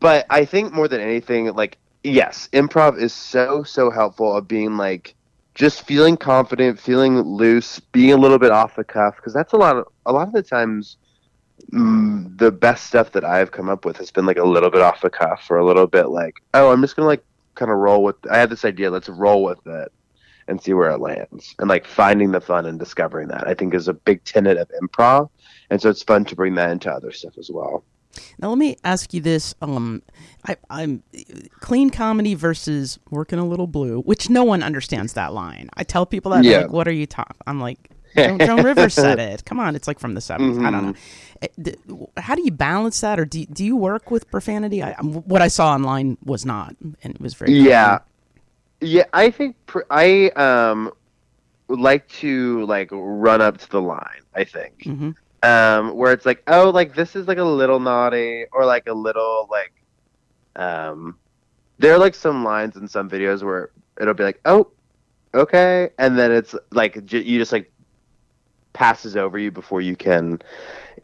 but 0.00 0.26
I 0.28 0.44
think 0.44 0.72
more 0.72 0.88
than 0.88 1.00
anything, 1.00 1.54
like 1.54 1.78
yes, 2.02 2.48
improv 2.52 2.98
is 2.98 3.12
so 3.12 3.62
so 3.62 3.92
helpful 3.92 4.36
of 4.36 4.48
being 4.48 4.76
like 4.76 5.14
just 5.54 5.86
feeling 5.86 6.16
confident, 6.16 6.78
feeling 6.78 7.20
loose, 7.20 7.80
being 7.80 8.12
a 8.12 8.16
little 8.16 8.38
bit 8.38 8.50
off 8.50 8.76
the 8.76 8.84
cuff 8.84 9.16
because 9.16 9.32
that's 9.32 9.52
a 9.52 9.56
lot 9.56 9.76
of 9.76 9.86
a 10.06 10.12
lot 10.12 10.28
of 10.28 10.32
the 10.32 10.42
times. 10.42 10.96
Mm, 11.72 12.36
the 12.36 12.50
best 12.50 12.86
stuff 12.86 13.12
that 13.12 13.24
I've 13.24 13.52
come 13.52 13.68
up 13.68 13.84
with 13.84 13.96
has 13.98 14.10
been 14.10 14.26
like 14.26 14.38
a 14.38 14.44
little 14.44 14.70
bit 14.70 14.82
off 14.82 15.00
the 15.00 15.08
cuff 15.08 15.46
or 15.48 15.58
a 15.58 15.64
little 15.64 15.86
bit 15.86 16.08
like, 16.08 16.42
oh, 16.52 16.72
I'm 16.72 16.80
just 16.80 16.96
gonna 16.96 17.06
like 17.06 17.24
kind 17.54 17.70
of 17.70 17.78
roll 17.78 18.02
with. 18.02 18.16
I 18.30 18.38
had 18.38 18.50
this 18.50 18.64
idea, 18.64 18.90
let's 18.90 19.08
roll 19.08 19.44
with 19.44 19.64
it 19.66 19.92
and 20.48 20.60
see 20.60 20.74
where 20.74 20.90
it 20.90 21.00
lands. 21.00 21.54
And 21.58 21.68
like 21.68 21.86
finding 21.86 22.32
the 22.32 22.40
fun 22.40 22.66
and 22.66 22.78
discovering 22.78 23.28
that, 23.28 23.46
I 23.46 23.54
think 23.54 23.74
is 23.74 23.88
a 23.88 23.94
big 23.94 24.24
tenet 24.24 24.58
of 24.58 24.70
improv. 24.82 25.30
And 25.70 25.80
so 25.80 25.88
it's 25.88 26.02
fun 26.02 26.24
to 26.26 26.36
bring 26.36 26.54
that 26.56 26.70
into 26.70 26.90
other 26.90 27.12
stuff 27.12 27.38
as 27.38 27.50
well. 27.52 27.84
Now 28.38 28.48
let 28.48 28.58
me 28.58 28.76
ask 28.84 29.12
you 29.14 29.20
this: 29.20 29.54
um, 29.62 30.02
I, 30.46 30.56
I'm 30.70 31.02
clean 31.60 31.90
comedy 31.90 32.34
versus 32.34 32.98
working 33.10 33.38
a 33.38 33.44
little 33.46 33.66
blue, 33.66 34.00
which 34.02 34.30
no 34.30 34.44
one 34.44 34.62
understands 34.62 35.14
that 35.14 35.32
line. 35.32 35.68
I 35.76 35.84
tell 35.84 36.06
people 36.06 36.32
that, 36.32 36.44
Yeah. 36.44 36.58
like, 36.62 36.72
"What 36.72 36.86
are 36.88 36.92
you 36.92 37.06
talking?" 37.06 37.36
I'm 37.46 37.60
like, 37.60 37.78
Joan, 38.16 38.38
Joan 38.38 38.62
Rivers 38.64 38.94
said 38.94 39.18
it. 39.18 39.44
Come 39.44 39.58
on, 39.60 39.74
it's 39.76 39.88
like 39.88 39.98
from 39.98 40.14
the 40.14 40.20
70s. 40.20 40.64
I 40.64 40.70
don't 40.70 40.82
know. 40.86 40.94
Eh, 41.42 41.72
How 42.20 42.34
do 42.34 42.42
you 42.44 42.52
balance 42.52 43.00
that, 43.00 43.18
or 43.18 43.24
do 43.24 43.44
do 43.46 43.64
you 43.64 43.76
work 43.76 44.10
with 44.10 44.30
profanity? 44.30 44.82
I, 44.82 44.92
um, 44.92 45.14
what 45.26 45.42
I 45.42 45.48
saw 45.48 45.72
online 45.74 46.16
was 46.24 46.44
not, 46.46 46.76
and 47.02 47.14
it 47.14 47.20
was 47.20 47.34
very 47.34 47.52
Yeah. 47.52 47.98
Yeah, 48.80 49.04
I 49.14 49.30
think 49.30 49.56
pr- 49.66 49.88
I 49.90 50.28
um 50.30 50.92
would 51.68 51.80
like 51.80 52.06
to 52.20 52.66
like 52.66 52.88
run 52.92 53.40
up 53.40 53.56
to 53.58 53.70
the 53.70 53.80
line, 53.80 54.20
I 54.34 54.44
think. 54.44 54.82
hmm 54.84 55.10
um, 55.44 55.94
where 55.94 56.12
it's 56.12 56.26
like, 56.26 56.42
oh, 56.46 56.70
like 56.70 56.94
this 56.94 57.14
is 57.14 57.28
like 57.28 57.38
a 57.38 57.44
little 57.44 57.78
naughty, 57.80 58.46
or 58.52 58.64
like 58.64 58.86
a 58.88 58.94
little 58.94 59.46
like, 59.50 59.72
um, 60.56 61.18
there 61.78 61.92
are 61.94 61.98
like 61.98 62.14
some 62.14 62.42
lines 62.44 62.76
in 62.76 62.88
some 62.88 63.08
videos 63.10 63.42
where 63.42 63.70
it'll 64.00 64.14
be 64.14 64.24
like, 64.24 64.40
oh, 64.44 64.70
okay, 65.34 65.90
and 65.98 66.18
then 66.18 66.32
it's 66.32 66.54
like 66.72 67.04
j- 67.04 67.22
you 67.22 67.38
just 67.38 67.52
like 67.52 67.70
passes 68.72 69.16
over 69.16 69.38
you 69.38 69.50
before 69.50 69.80
you 69.80 69.96
can 69.96 70.40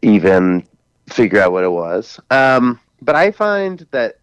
even 0.01 0.67
figure 1.09 1.39
out 1.41 1.51
what 1.51 1.63
it 1.63 1.71
was. 1.71 2.19
Um, 2.29 2.79
but 3.01 3.15
I 3.15 3.31
find 3.31 3.85
that, 3.91 4.15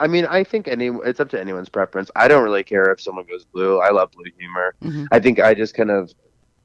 I 0.00 0.06
mean, 0.06 0.26
I 0.26 0.44
think 0.44 0.68
any 0.68 0.88
it's 1.04 1.20
up 1.20 1.28
to 1.30 1.40
anyone's 1.40 1.68
preference. 1.68 2.10
I 2.16 2.28
don't 2.28 2.42
really 2.44 2.64
care 2.64 2.90
if 2.92 3.00
someone 3.00 3.24
goes 3.26 3.44
blue. 3.44 3.80
I 3.80 3.90
love 3.90 4.10
blue 4.12 4.30
humor. 4.38 4.74
hmm 4.82 5.04
I 5.12 5.20
think 5.20 5.38
I 5.40 5.54
just 5.54 5.74
kind 5.74 5.90
of 5.90 6.12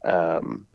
um, 0.06 0.68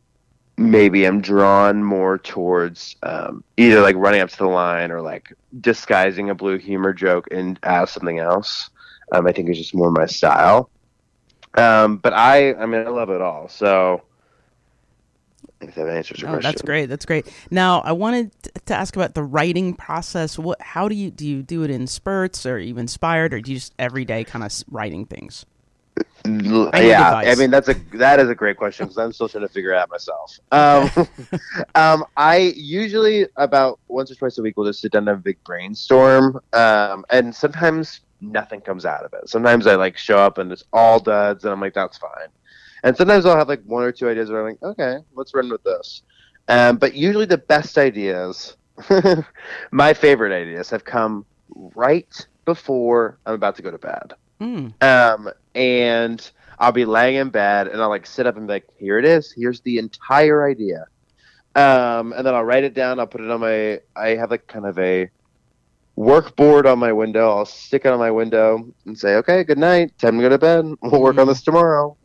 maybe 0.57 1.05
I'm 1.05 1.21
drawn 1.21 1.83
more 1.83 2.17
towards 2.17 2.95
um, 3.03 3.43
either 3.57 3.81
like 3.81 3.95
running 3.95 4.21
up 4.21 4.29
to 4.29 4.37
the 4.37 4.47
line 4.47 4.91
or 4.91 5.01
like 5.01 5.33
disguising 5.61 6.29
a 6.29 6.35
blue 6.35 6.57
humor 6.57 6.93
joke 6.93 7.27
and 7.31 7.59
as 7.63 7.91
something 7.91 8.19
else. 8.19 8.69
Um, 9.11 9.27
I 9.27 9.31
think 9.31 9.49
is 9.49 9.57
just 9.57 9.75
more 9.75 9.91
my 9.91 10.05
style. 10.05 10.69
Um, 11.55 11.97
but 11.97 12.13
I, 12.13 12.53
I 12.55 12.65
mean, 12.65 12.85
I 12.85 12.89
love 12.89 13.09
it 13.09 13.21
all. 13.21 13.47
So 13.47 14.01
if 15.61 15.75
that 15.75 15.87
answers 15.87 16.19
your 16.21 16.29
Oh, 16.29 16.33
question. 16.33 16.49
that's 16.51 16.61
great. 16.61 16.85
That's 16.87 17.05
great. 17.05 17.31
Now, 17.51 17.81
I 17.81 17.91
wanted 17.91 18.31
to 18.65 18.73
ask 18.73 18.95
about 18.95 19.13
the 19.13 19.23
writing 19.23 19.75
process. 19.75 20.37
What? 20.39 20.61
How 20.61 20.89
do 20.89 20.95
you 20.95 21.11
do? 21.11 21.27
You 21.27 21.43
do 21.43 21.63
it 21.63 21.69
in 21.69 21.87
spurts, 21.87 22.45
or 22.45 22.55
are 22.55 22.59
you 22.59 22.77
inspired, 22.77 23.33
or 23.33 23.41
do 23.41 23.51
you 23.51 23.57
just 23.57 23.73
every 23.77 24.05
day 24.05 24.23
kind 24.23 24.43
of 24.43 24.51
writing 24.69 25.05
things? 25.05 25.45
I 26.25 26.83
yeah. 26.83 27.15
I 27.15 27.35
mean 27.35 27.51
that's 27.51 27.67
a 27.67 27.73
that 27.93 28.19
is 28.19 28.29
a 28.29 28.35
great 28.35 28.55
question 28.57 28.85
because 28.85 28.97
I'm 28.97 29.11
still 29.11 29.27
trying 29.27 29.45
to 29.45 29.53
figure 29.53 29.71
it 29.71 29.77
out 29.77 29.89
myself. 29.89 30.39
Um, 30.51 30.89
um, 31.75 32.05
I 32.15 32.53
usually 32.55 33.27
about 33.35 33.79
once 33.89 34.09
or 34.09 34.15
twice 34.15 34.37
a 34.37 34.41
week 34.41 34.55
will 34.55 34.65
just 34.65 34.79
sit 34.79 34.93
down 34.93 35.01
and 35.01 35.09
have 35.09 35.17
a 35.17 35.21
big 35.21 35.43
brainstorm, 35.43 36.39
um, 36.53 37.05
and 37.09 37.35
sometimes 37.35 38.01
nothing 38.21 38.61
comes 38.61 38.85
out 38.85 39.03
of 39.03 39.13
it. 39.13 39.29
Sometimes 39.29 39.67
I 39.67 39.75
like 39.75 39.97
show 39.97 40.17
up 40.17 40.37
and 40.37 40.51
it's 40.51 40.63
all 40.71 40.99
duds, 40.99 41.43
and 41.43 41.51
I'm 41.51 41.59
like 41.59 41.73
that's 41.73 41.97
fine. 41.97 42.29
And 42.83 42.95
sometimes 42.95 43.25
I'll 43.25 43.37
have 43.37 43.49
like 43.49 43.63
one 43.63 43.83
or 43.83 43.91
two 43.91 44.09
ideas 44.09 44.29
where 44.29 44.39
I'm 44.41 44.53
like, 44.53 44.63
okay, 44.63 44.97
let's 45.15 45.33
run 45.33 45.49
with 45.49 45.63
this. 45.63 46.03
Um, 46.47 46.77
but 46.77 46.93
usually 46.93 47.25
the 47.25 47.37
best 47.37 47.77
ideas, 47.77 48.57
my 49.71 49.93
favorite 49.93 50.33
ideas, 50.33 50.69
have 50.69 50.83
come 50.83 51.25
right 51.49 52.27
before 52.45 53.17
I'm 53.25 53.33
about 53.35 53.55
to 53.57 53.61
go 53.61 53.71
to 53.71 53.77
bed. 53.77 54.13
Mm. 54.41 54.83
Um, 54.83 55.29
and 55.55 56.31
I'll 56.59 56.71
be 56.71 56.85
laying 56.85 57.15
in 57.15 57.29
bed 57.29 57.67
and 57.67 57.81
I'll 57.81 57.89
like 57.89 58.05
sit 58.05 58.25
up 58.27 58.37
and 58.37 58.47
be 58.47 58.53
like, 58.53 58.67
here 58.77 58.97
it 58.99 59.05
is. 59.05 59.31
Here's 59.35 59.61
the 59.61 59.77
entire 59.79 60.47
idea. 60.47 60.85
Um, 61.55 62.13
and 62.13 62.25
then 62.25 62.33
I'll 62.33 62.43
write 62.43 62.63
it 62.63 62.73
down. 62.73 62.99
I'll 62.99 63.07
put 63.07 63.21
it 63.21 63.29
on 63.29 63.39
my, 63.41 63.79
I 63.95 64.09
have 64.15 64.31
like 64.31 64.47
kind 64.47 64.65
of 64.65 64.77
a 64.79 65.09
workboard 65.97 66.65
on 66.65 66.79
my 66.79 66.91
window. 66.91 67.29
I'll 67.29 67.45
stick 67.45 67.85
it 67.85 67.89
on 67.89 67.99
my 67.99 68.09
window 68.11 68.65
and 68.85 68.97
say, 68.97 69.15
okay, 69.15 69.43
good 69.43 69.57
night. 69.59 69.97
Time 69.99 70.17
to 70.17 70.21
go 70.23 70.29
to 70.29 70.37
bed. 70.37 70.65
We'll 70.81 71.01
work 71.01 71.17
on 71.17 71.25
Mm. 71.25 71.29
this 71.29 71.43
tomorrow. 71.43 71.95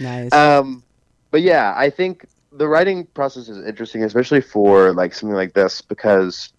Nice. 0.00 0.32
Um, 0.32 0.82
but 1.30 1.42
yeah, 1.42 1.74
I 1.76 1.90
think 1.90 2.26
the 2.52 2.68
writing 2.68 3.06
process 3.06 3.48
is 3.48 3.66
interesting, 3.66 4.04
especially 4.04 4.40
for 4.40 4.92
like 4.94 5.12
something 5.12 5.34
like 5.34 5.52
this, 5.52 5.80
because 5.82 6.52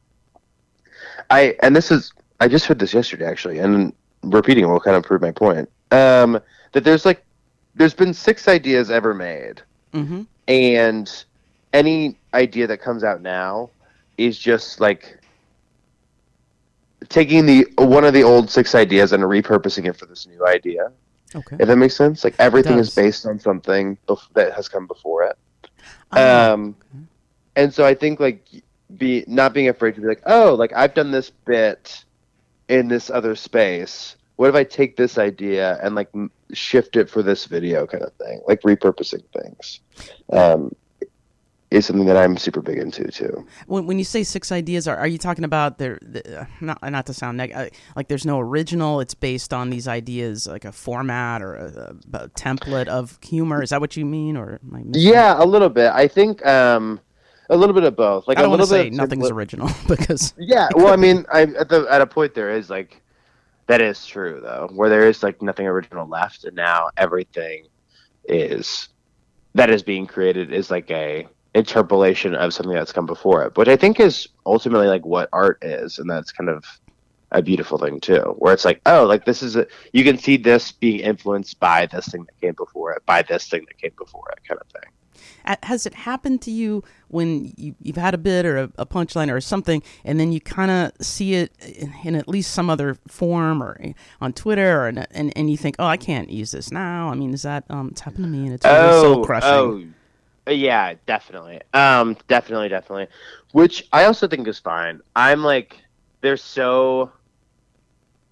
I 1.30 1.56
and 1.64 1.74
this 1.76 1.92
is 1.92 2.12
I 2.42 2.50
just 2.50 2.66
heard 2.66 2.80
this 2.80 2.94
yesterday 2.94 3.26
actually, 3.26 3.60
and 3.60 3.94
repeating 4.24 4.66
it 4.66 4.68
will 4.68 4.82
kind 4.82 4.98
of 4.98 5.04
prove 5.04 5.22
my 5.22 5.32
point. 5.32 5.70
Um, 5.92 6.40
that 6.74 6.84
there's 6.84 7.06
like 7.06 7.24
there's 7.76 7.94
been 7.94 8.14
six 8.14 8.48
ideas 8.48 8.90
ever 8.92 9.14
made, 9.14 9.62
hmm 9.94 10.24
and 10.48 11.26
any 11.74 12.20
idea 12.34 12.68
that 12.68 12.78
comes 12.82 13.04
out 13.04 13.22
now 13.22 13.70
is 14.18 14.38
just 14.38 14.80
like 14.80 15.20
taking 17.10 17.46
the 17.46 17.66
one 17.78 18.04
of 18.06 18.14
the 18.14 18.24
old 18.24 18.50
six 18.50 18.76
ideas 18.76 19.12
and 19.14 19.24
repurposing 19.24 19.88
it 19.88 19.96
for 19.98 20.06
this 20.06 20.28
new 20.28 20.46
idea. 20.48 20.92
Okay. 21.36 21.58
If 21.60 21.68
that 21.68 21.76
makes 21.78 21.96
sense, 21.96 22.24
like 22.24 22.36
everything 22.40 22.78
is 22.78 22.90
based 22.90 23.26
on 23.26 23.40
something 23.40 23.98
bef- 24.08 24.34
that 24.34 24.54
has 24.54 24.70
come 24.70 24.88
before 24.88 25.24
it. 25.24 25.38
Ah, 26.12 26.54
Um, 26.54 26.76
and 27.56 27.74
so 27.74 27.86
I 27.86 27.94
think 27.94 28.20
like 28.20 28.48
be 28.98 29.24
not 29.28 29.54
being 29.54 29.70
afraid 29.70 29.96
to 29.96 30.02
be 30.02 30.08
like, 30.08 30.24
oh, 30.26 30.54
like 30.56 30.72
I've 30.74 30.94
done 30.94 31.12
this 31.12 31.30
bit 31.30 32.06
in 32.70 32.88
this 32.88 33.10
other 33.10 33.36
space. 33.36 34.16
What 34.38 34.50
if 34.50 34.56
I 34.56 34.64
take 34.64 34.98
this 34.98 35.18
idea 35.18 35.80
and 35.82 35.96
like 35.96 36.10
shift 36.54 36.96
it 36.96 37.10
for 37.10 37.24
this 37.24 37.46
video 37.46 37.88
kind 37.88 38.04
of 38.04 38.14
thing, 38.14 38.42
like 38.48 38.62
repurposing 38.62 39.24
things, 39.34 39.80
um, 40.32 40.76
is 41.72 41.86
something 41.86 42.06
that 42.06 42.18
I'm 42.18 42.38
super 42.38 42.62
big 42.62 42.78
into 42.78 43.06
too. 43.12 43.46
when, 43.68 43.86
when 43.86 43.98
you 43.98 44.06
say 44.06 44.24
six 44.24 44.52
ideas, 44.52 44.88
are, 44.88 44.98
are 44.98 45.08
you 45.08 45.18
talking 45.18 45.44
about 45.44 45.78
there? 45.78 46.00
The, 46.02 46.48
not 46.62 46.82
not 46.82 47.06
to 47.08 47.14
sound 47.14 47.38
neg- 47.38 47.54
uh, 47.54 47.68
like 47.96 48.08
there's 48.08 48.26
no 48.26 48.40
original. 48.40 49.00
It's 49.00 49.14
based 49.14 49.54
on 49.54 49.70
these 49.70 49.88
ideas, 49.88 50.48
like 50.48 50.66
a 50.66 50.72
format 50.72 51.42
or 51.42 51.56
a, 51.56 51.98
a, 52.14 52.18
a 52.26 52.30
template 52.30 52.88
of 52.88 53.18
humor. 53.24 53.62
Is 53.62 53.72
that 53.72 53.82
what 53.82 53.98
you 53.98 54.06
mean, 54.06 54.38
or 54.38 54.60
Yeah, 54.92 55.42
a 55.42 55.46
little 55.46 55.70
bit. 55.70 55.92
I 55.92 56.08
think 56.08 56.46
um, 56.46 57.00
a 57.50 57.58
little 57.58 57.74
bit 57.74 57.84
of 57.84 57.96
both. 57.96 58.28
Like 58.28 58.38
I 58.38 58.42
a 58.42 58.44
don't 58.44 58.52
want 58.52 58.62
to 58.62 58.68
say 58.68 58.90
nothing's 58.90 59.32
original 59.32 59.70
because 59.88 60.34
Yeah, 60.38 60.70
well, 60.76 60.94
I 60.94 60.96
mean, 60.96 61.26
I, 61.32 61.42
at 61.42 61.70
the 61.70 61.88
at 61.90 62.02
a 62.02 62.08
point 62.08 62.34
there 62.34 62.52
is 62.52 62.70
like 62.70 63.02
that 63.68 63.82
is 63.82 64.06
true 64.06 64.40
though, 64.42 64.70
where 64.74 64.90
there 64.90 65.08
is 65.08 65.24
like 65.24 65.42
nothing 65.42 65.68
original 65.68 66.08
left, 66.08 66.44
and 66.46 66.56
now 66.56 66.90
everything 66.98 67.68
is 68.26 68.90
that 69.54 69.70
is 69.70 69.84
being 69.84 70.06
created 70.06 70.52
is 70.52 70.70
like 70.70 70.90
a 70.92 71.28
interpolation 71.54 72.36
of 72.36 72.54
something 72.54 72.76
that's 72.76 72.92
come 72.92 73.06
before 73.06 73.44
it, 73.46 73.58
which 73.58 73.70
I 73.70 73.78
think 73.78 74.00
is 74.00 74.28
ultimately 74.46 74.88
like 74.88 75.06
what 75.06 75.30
art 75.32 75.60
is, 75.64 76.00
and 76.00 76.10
that's 76.10 76.32
kind 76.32 76.50
of 76.50 76.66
a 77.32 77.42
beautiful 77.42 77.78
thing 77.78 78.00
too, 78.00 78.36
where 78.38 78.54
it's 78.54 78.66
like, 78.66 78.82
oh, 78.86 79.06
like 79.06 79.26
this 79.26 79.42
is 79.42 79.56
a 79.56 79.66
you 79.94 80.04
can 80.04 80.18
see 80.18 80.38
this 80.38 80.72
being 80.72 81.00
influenced 81.00 81.60
by 81.60 81.86
this 81.88 82.08
thing 82.08 82.26
that 82.26 82.40
came 82.42 82.54
before 82.54 82.94
it, 82.94 83.06
by 83.06 83.22
this 83.24 83.48
thing 83.48 83.66
that 83.68 83.78
came 83.78 83.94
before 83.98 84.30
it, 84.32 84.48
kind 84.48 84.60
of 84.60 84.68
thing. 84.68 84.92
Has 85.64 85.86
it 85.86 85.94
happened 85.94 86.42
to 86.44 86.52
you 86.52 86.84
when 87.08 87.54
you, 87.58 87.76
you've 87.80 87.98
had 87.98 88.14
a 88.14 88.18
bit 88.18 88.46
or 88.46 88.58
a, 88.58 88.72
a 88.78 88.86
punchline 88.86 89.32
or 89.32 89.40
something, 89.42 89.84
and 90.04 90.20
then 90.20 90.32
you 90.32 90.42
kind 90.42 90.72
of 90.72 90.92
see 91.06 91.36
it 91.36 91.52
in, 91.62 91.94
in 92.04 92.16
at 92.16 92.28
least 92.28 92.52
some 92.52 92.70
other 92.70 92.98
form 93.08 93.62
or 93.62 93.80
on 94.22 94.34
Twitter, 94.34 94.82
or 94.82 94.90
in- 94.90 94.98
and 95.12 95.32
and 95.36 95.50
you 95.50 95.58
think, 95.58 95.76
oh, 95.80 95.86
I 95.86 95.98
can't 95.98 96.30
use 96.30 96.52
this 96.52 96.72
now. 96.72 97.10
I 97.10 97.16
mean, 97.16 97.34
is 97.34 97.44
that 97.44 97.64
um? 97.70 97.90
It's 97.90 98.02
happened 98.02 98.26
to 98.26 98.30
me, 98.30 98.46
and 98.46 98.54
it's 98.54 98.66
really 98.66 98.92
soul 98.92 99.26
crushing. 99.26 99.50
Oh, 99.50 99.84
uh, 100.48 100.54
yeah, 100.54 100.94
definitely. 101.06 101.62
Um, 101.74 102.18
definitely, 102.28 102.70
definitely. 102.70 103.08
Which 103.52 103.88
I 103.92 104.06
also 104.06 104.28
think 104.28 104.48
is 104.48 104.60
fine. 104.60 105.02
I'm 105.16 105.44
like, 105.44 105.78
there's 106.22 106.44
so 106.44 107.12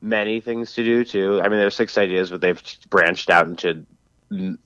many 0.01 0.41
things 0.41 0.73
to 0.73 0.83
do 0.83 1.03
too. 1.05 1.41
I 1.41 1.47
mean, 1.47 1.59
there's 1.59 1.75
six 1.75 1.97
ideas, 1.97 2.29
but 2.29 2.41
they've 2.41 2.61
branched 2.89 3.29
out 3.29 3.47
into 3.47 3.85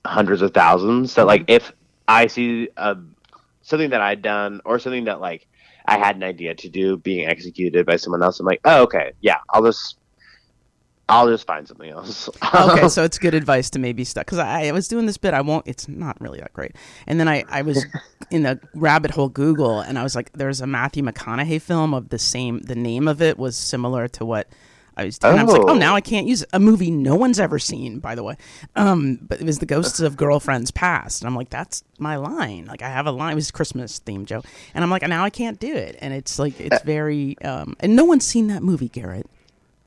hundreds 0.04 0.42
of 0.42 0.52
thousands. 0.52 1.12
So, 1.12 1.24
like, 1.24 1.44
if 1.46 1.72
I 2.08 2.26
see 2.26 2.70
uh, 2.76 2.96
something 3.60 3.90
that 3.90 4.00
I'd 4.00 4.22
done 4.22 4.60
or 4.64 4.78
something 4.78 5.04
that 5.04 5.20
like 5.20 5.46
I 5.86 5.98
had 5.98 6.16
an 6.16 6.22
idea 6.22 6.54
to 6.54 6.68
do 6.68 6.96
being 6.96 7.26
executed 7.26 7.86
by 7.86 7.96
someone 7.96 8.22
else, 8.22 8.40
I'm 8.40 8.46
like, 8.46 8.60
oh, 8.64 8.82
okay, 8.84 9.12
yeah, 9.20 9.38
I'll 9.50 9.62
just. 9.62 9.96
I'll 11.10 11.26
just 11.26 11.46
find 11.46 11.66
something 11.66 11.88
else. 11.88 12.28
okay, 12.54 12.86
so 12.90 13.02
it's 13.02 13.18
good 13.18 13.32
advice 13.32 13.70
to 13.70 13.78
maybe 13.78 14.04
stuck 14.04 14.26
because 14.26 14.36
I, 14.36 14.66
I 14.66 14.72
was 14.72 14.88
doing 14.88 15.06
this 15.06 15.16
bit. 15.16 15.32
I 15.32 15.40
won't. 15.40 15.66
It's 15.66 15.88
not 15.88 16.20
really 16.20 16.38
that 16.40 16.52
great. 16.52 16.72
And 17.06 17.18
then 17.18 17.26
I, 17.26 17.44
I 17.48 17.62
was 17.62 17.86
in 18.30 18.42
the 18.42 18.60
rabbit 18.74 19.12
hole 19.12 19.30
Google, 19.30 19.80
and 19.80 19.98
I 19.98 20.02
was 20.02 20.14
like, 20.14 20.34
"There's 20.34 20.60
a 20.60 20.66
Matthew 20.66 21.02
McConaughey 21.02 21.62
film 21.62 21.94
of 21.94 22.10
the 22.10 22.18
same. 22.18 22.58
The 22.58 22.74
name 22.74 23.08
of 23.08 23.22
it 23.22 23.38
was 23.38 23.56
similar 23.56 24.06
to 24.08 24.26
what 24.26 24.48
I 24.98 25.04
was 25.06 25.18
doing. 25.18 25.38
I 25.38 25.44
was 25.44 25.52
like, 25.54 25.62
Oh. 25.62 25.70
oh, 25.70 25.74
now 25.74 25.94
I 25.94 26.00
can't 26.00 26.26
use 26.26 26.42
it. 26.42 26.48
a 26.52 26.58
movie 26.60 26.90
no 26.90 27.14
one's 27.14 27.38
ever 27.40 27.58
seen, 27.58 27.98
by 28.00 28.14
the 28.14 28.22
way. 28.22 28.36
Um, 28.76 29.18
but 29.22 29.40
it 29.40 29.44
was 29.44 29.58
the 29.60 29.66
Ghosts 29.66 30.00
of 30.00 30.16
Girlfriends 30.16 30.70
Past, 30.70 31.22
and 31.22 31.28
I'm 31.28 31.34
like, 31.36 31.50
that's 31.50 31.84
my 31.98 32.16
line. 32.16 32.66
Like 32.66 32.82
I 32.82 32.88
have 32.88 33.06
a 33.06 33.12
line. 33.12 33.32
It 33.32 33.36
was 33.36 33.50
Christmas 33.50 33.98
theme, 34.00 34.26
Joe, 34.26 34.42
and 34.74 34.84
I'm 34.84 34.90
like, 34.90 35.02
now 35.08 35.24
I 35.24 35.30
can't 35.30 35.58
do 35.58 35.74
it. 35.74 35.96
And 36.00 36.12
it's 36.12 36.38
like 36.38 36.60
it's 36.60 36.82
very 36.82 37.38
um, 37.42 37.76
and 37.80 37.94
no 37.96 38.04
one's 38.04 38.26
seen 38.26 38.48
that 38.48 38.62
movie, 38.62 38.88
Garrett. 38.88 39.26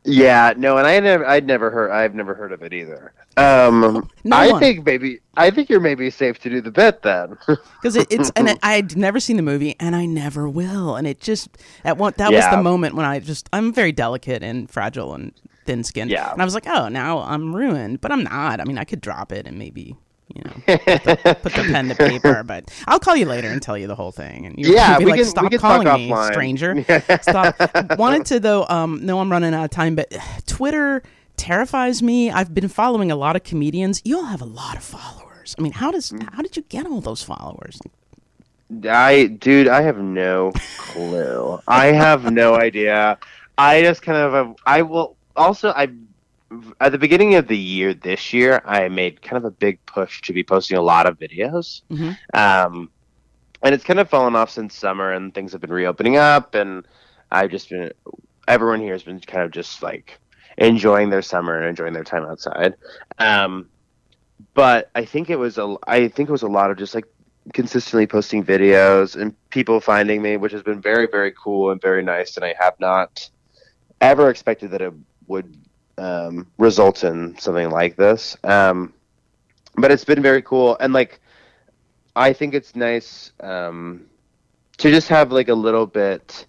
Yeah, 0.04 0.54
no, 0.58 0.78
and 0.78 0.88
I 0.88 1.00
never, 1.00 1.26
I'd 1.28 1.46
never 1.46 1.70
heard, 1.70 1.92
I've 1.92 2.16
never 2.16 2.34
heard 2.34 2.52
of 2.52 2.64
it 2.64 2.74
either. 2.74 3.14
Um, 3.38 4.10
No 4.24 4.36
I 4.36 4.52
one. 4.52 4.60
think 4.60 4.84
maybe, 4.86 5.20
I 5.38 5.52
think 5.52 5.70
you're 5.70 5.80
maybe 5.80 6.10
safe 6.10 6.40
to 6.40 6.50
do 6.50 6.60
the 6.60 6.72
bet 6.72 7.04
then. 7.04 7.38
because 7.48 7.96
it, 7.96 8.08
it's 8.10 8.32
and 8.36 8.50
it, 8.50 8.58
I'd 8.64 8.98
never 8.98 9.20
seen 9.20 9.38
the 9.38 9.44
movie 9.44 9.76
and 9.80 9.96
I 9.96 10.06
never 10.08 10.50
will 10.50 10.96
and 10.96 11.06
it 11.08 11.22
just 11.22 11.50
at 11.86 11.98
one 11.98 12.14
that 12.18 12.32
was 12.32 12.46
the 12.50 12.62
moment 12.62 12.96
when 12.96 13.06
I 13.06 13.20
just 13.20 13.48
I'm 13.54 13.72
very 13.74 13.92
delicate 13.92 14.42
and 14.44 14.70
fragile 14.70 15.14
and 15.14 15.32
thin 15.66 15.84
skinned 15.84 16.10
Yeah. 16.12 16.32
and 16.34 16.42
I 16.42 16.46
was 16.46 16.54
like 16.56 16.68
oh 16.68 16.90
now 16.90 17.20
I'm 17.20 17.56
ruined 17.56 18.02
but 18.02 18.12
I'm 18.12 18.24
not 18.24 18.60
I 18.60 18.66
mean 18.66 18.78
I 18.78 18.84
could 18.84 19.00
drop 19.02 19.32
it 19.32 19.48
and 19.48 19.58
maybe 19.58 19.96
you 20.36 20.44
know 20.44 20.78
put 20.78 20.86
the, 20.86 21.38
put 21.42 21.54
the 21.54 21.64
pen 21.72 21.90
to 21.90 21.96
paper 21.96 22.44
but 22.46 22.70
I'll 22.88 23.00
call 23.00 23.16
you 23.16 23.26
later 23.26 23.48
and 23.50 23.62
tell 23.62 23.78
you 23.78 23.88
the 23.88 23.96
whole 23.96 24.12
thing 24.12 24.46
and 24.46 24.58
you're 24.58 24.74
Yeah, 24.74 24.98
we 25.00 25.06
like 25.06 25.16
can- 25.16 25.26
stop 25.26 25.52
calling 25.54 25.88
me 25.88 26.10
offline." 26.10 26.32
stranger 26.32 26.86
stop 27.22 27.98
wanted 27.98 28.26
to 28.28 28.40
though 28.40 28.66
um 28.70 29.06
no 29.06 29.20
I'm 29.20 29.32
running 29.32 29.54
out 29.54 29.66
of 29.66 29.72
time 29.72 29.96
but 29.96 30.12
Twitter 30.46 31.02
terrifies 31.38 32.04
me 32.04 32.30
I've 32.32 32.54
been 32.54 32.68
following 32.68 33.12
a 33.12 33.16
lot 33.16 33.36
of 33.36 33.44
comedians 33.44 34.02
you 34.06 34.18
all 34.18 34.26
have 34.26 34.42
a 34.42 34.46
lot 34.46 34.76
of 34.78 34.84
followers 34.84 35.56
I 35.58 35.62
mean 35.62 35.72
how 35.74 35.92
does 35.92 36.12
Mm. 36.12 36.34
how 36.36 36.42
did 36.42 36.56
you 36.58 36.64
get 36.70 36.86
all 36.86 37.02
those 37.02 37.24
followers 37.24 37.80
I, 38.90 39.26
dude, 39.26 39.68
I 39.68 39.82
have 39.82 39.98
no 39.98 40.54
clue. 40.78 41.60
I 41.68 41.88
have 41.88 42.32
no 42.32 42.56
idea. 42.56 43.18
I 43.58 43.82
just 43.82 44.02
kind 44.02 44.18
of, 44.18 44.56
I 44.66 44.82
will 44.82 45.18
also, 45.36 45.72
I, 45.76 45.90
at 46.80 46.92
the 46.92 46.98
beginning 46.98 47.36
of 47.36 47.48
the 47.48 47.58
year 47.58 47.94
this 47.94 48.34
year, 48.34 48.62
I 48.66 48.90
made 48.90 49.22
kind 49.22 49.38
of 49.38 49.46
a 49.46 49.52
big 49.52 49.84
push 49.86 50.22
to 50.22 50.34
be 50.34 50.44
posting 50.44 50.78
a 50.78 50.82
lot 50.82 51.06
of 51.06 51.18
videos. 51.18 51.82
Mhm. 51.90 52.18
Um, 52.34 52.90
and 53.64 53.76
it's 53.76 53.84
kind 53.84 54.00
of 54.00 54.10
fallen 54.10 54.36
off 54.36 54.50
since 54.50 54.76
summer 54.76 55.12
and 55.12 55.34
things 55.34 55.52
have 55.52 55.62
been 55.62 55.72
reopening 55.72 56.18
up 56.18 56.56
and 56.56 56.86
I've 57.32 57.52
just 57.52 57.70
been, 57.70 57.92
everyone 58.48 58.82
here 58.82 58.94
has 58.94 59.04
been 59.04 59.20
kind 59.20 59.44
of 59.44 59.52
just 59.52 59.82
like 59.84 60.20
enjoying 60.58 61.10
their 61.10 61.22
summer 61.22 61.58
and 61.58 61.68
enjoying 61.68 61.94
their 61.94 62.04
time 62.04 62.26
outside. 62.26 62.76
Um, 63.20 63.70
but 64.54 64.90
I 64.96 65.06
think 65.06 65.30
it 65.30 65.38
was 65.38 65.58
a, 65.58 65.76
I 65.88 66.08
think 66.08 66.28
it 66.28 66.32
was 66.32 66.42
a 66.42 66.48
lot 66.48 66.72
of 66.72 66.78
just 66.78 66.96
like 66.96 67.06
consistently 67.54 68.08
posting 68.08 68.44
videos 68.44 69.20
and 69.20 69.36
people 69.50 69.80
finding 69.80 70.22
me, 70.22 70.38
which 70.38 70.52
has 70.52 70.64
been 70.64 70.82
very, 70.82 71.08
very 71.08 71.32
cool 71.32 71.72
and 71.72 71.82
very 71.82 72.04
nice. 72.04 72.36
And 72.36 72.44
I 72.44 72.56
have 72.60 72.80
not 72.80 73.30
ever 74.02 74.30
expected 74.30 74.72
that 74.72 74.82
it 74.82 74.94
would 75.28 75.56
um, 76.02 76.48
result 76.58 77.04
in 77.04 77.38
something 77.38 77.70
like 77.70 77.96
this. 77.96 78.36
Um, 78.44 78.94
but 79.76 79.92
it's 79.92 80.04
been 80.06 80.22
very 80.22 80.42
cool. 80.42 80.76
And 80.80 80.94
like, 80.94 81.22
I 82.16 82.34
think 82.34 82.54
it's 82.54 82.76
nice 82.76 83.32
um, 83.40 84.06
to 84.78 84.90
just 84.92 85.08
have 85.10 85.32
like 85.32 85.48
a 85.48 85.54
little 85.54 85.86
bit 85.86 86.46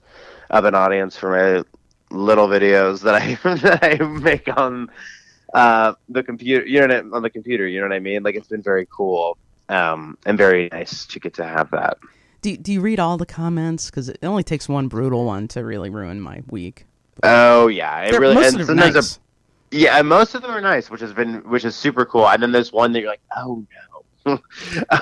of 0.50 0.64
an 0.64 0.74
audience 0.74 1.16
for 1.16 1.30
my 1.30 1.62
little 2.10 2.48
videos 2.48 3.02
that 3.02 3.14
I 3.14 3.34
that 3.58 3.78
I 3.82 4.02
make 4.04 4.48
on 4.56 4.90
uh, 5.54 5.94
the 6.08 6.22
computer, 6.22 6.64
you 6.66 6.86
know, 6.86 7.10
on 7.12 7.22
the 7.22 7.30
computer. 7.30 7.66
You 7.66 7.80
know 7.80 7.88
what 7.88 7.94
I 7.94 8.00
mean? 8.00 8.22
Like 8.22 8.34
it's 8.34 8.48
been 8.48 8.62
very 8.62 8.86
cool 8.90 9.36
um, 9.68 10.16
and 10.26 10.36
very 10.38 10.68
nice 10.72 11.06
to 11.06 11.20
get 11.20 11.34
to 11.34 11.44
have 11.44 11.70
that. 11.70 11.98
Do 12.40 12.56
Do 12.56 12.72
you 12.72 12.80
read 12.80 12.98
all 12.98 13.18
the 13.18 13.26
comments? 13.26 13.90
Because 13.90 14.08
it 14.08 14.18
only 14.22 14.42
takes 14.42 14.68
one 14.68 14.88
brutal 14.88 15.24
one 15.24 15.46
to 15.48 15.64
really 15.64 15.90
ruin 15.90 16.20
my 16.20 16.42
week. 16.50 16.86
Oh 17.22 17.68
yeah, 17.68 18.00
it 18.00 18.10
They're- 18.12 18.20
really. 18.20 18.44
and 18.44 18.66
sometimes 18.66 18.94
nice. 18.94 19.18
Yeah, 19.72 19.98
and 19.98 20.08
most 20.08 20.34
of 20.34 20.42
them 20.42 20.50
are 20.50 20.60
nice, 20.60 20.90
which 20.90 21.00
has 21.00 21.12
been 21.12 21.36
which 21.48 21.64
is 21.64 21.74
super 21.74 22.04
cool. 22.04 22.28
And 22.28 22.42
then 22.42 22.52
there's 22.52 22.72
one 22.72 22.92
that 22.92 23.00
you're 23.00 23.10
like, 23.10 23.22
oh 23.36 23.66
no, 23.74 23.92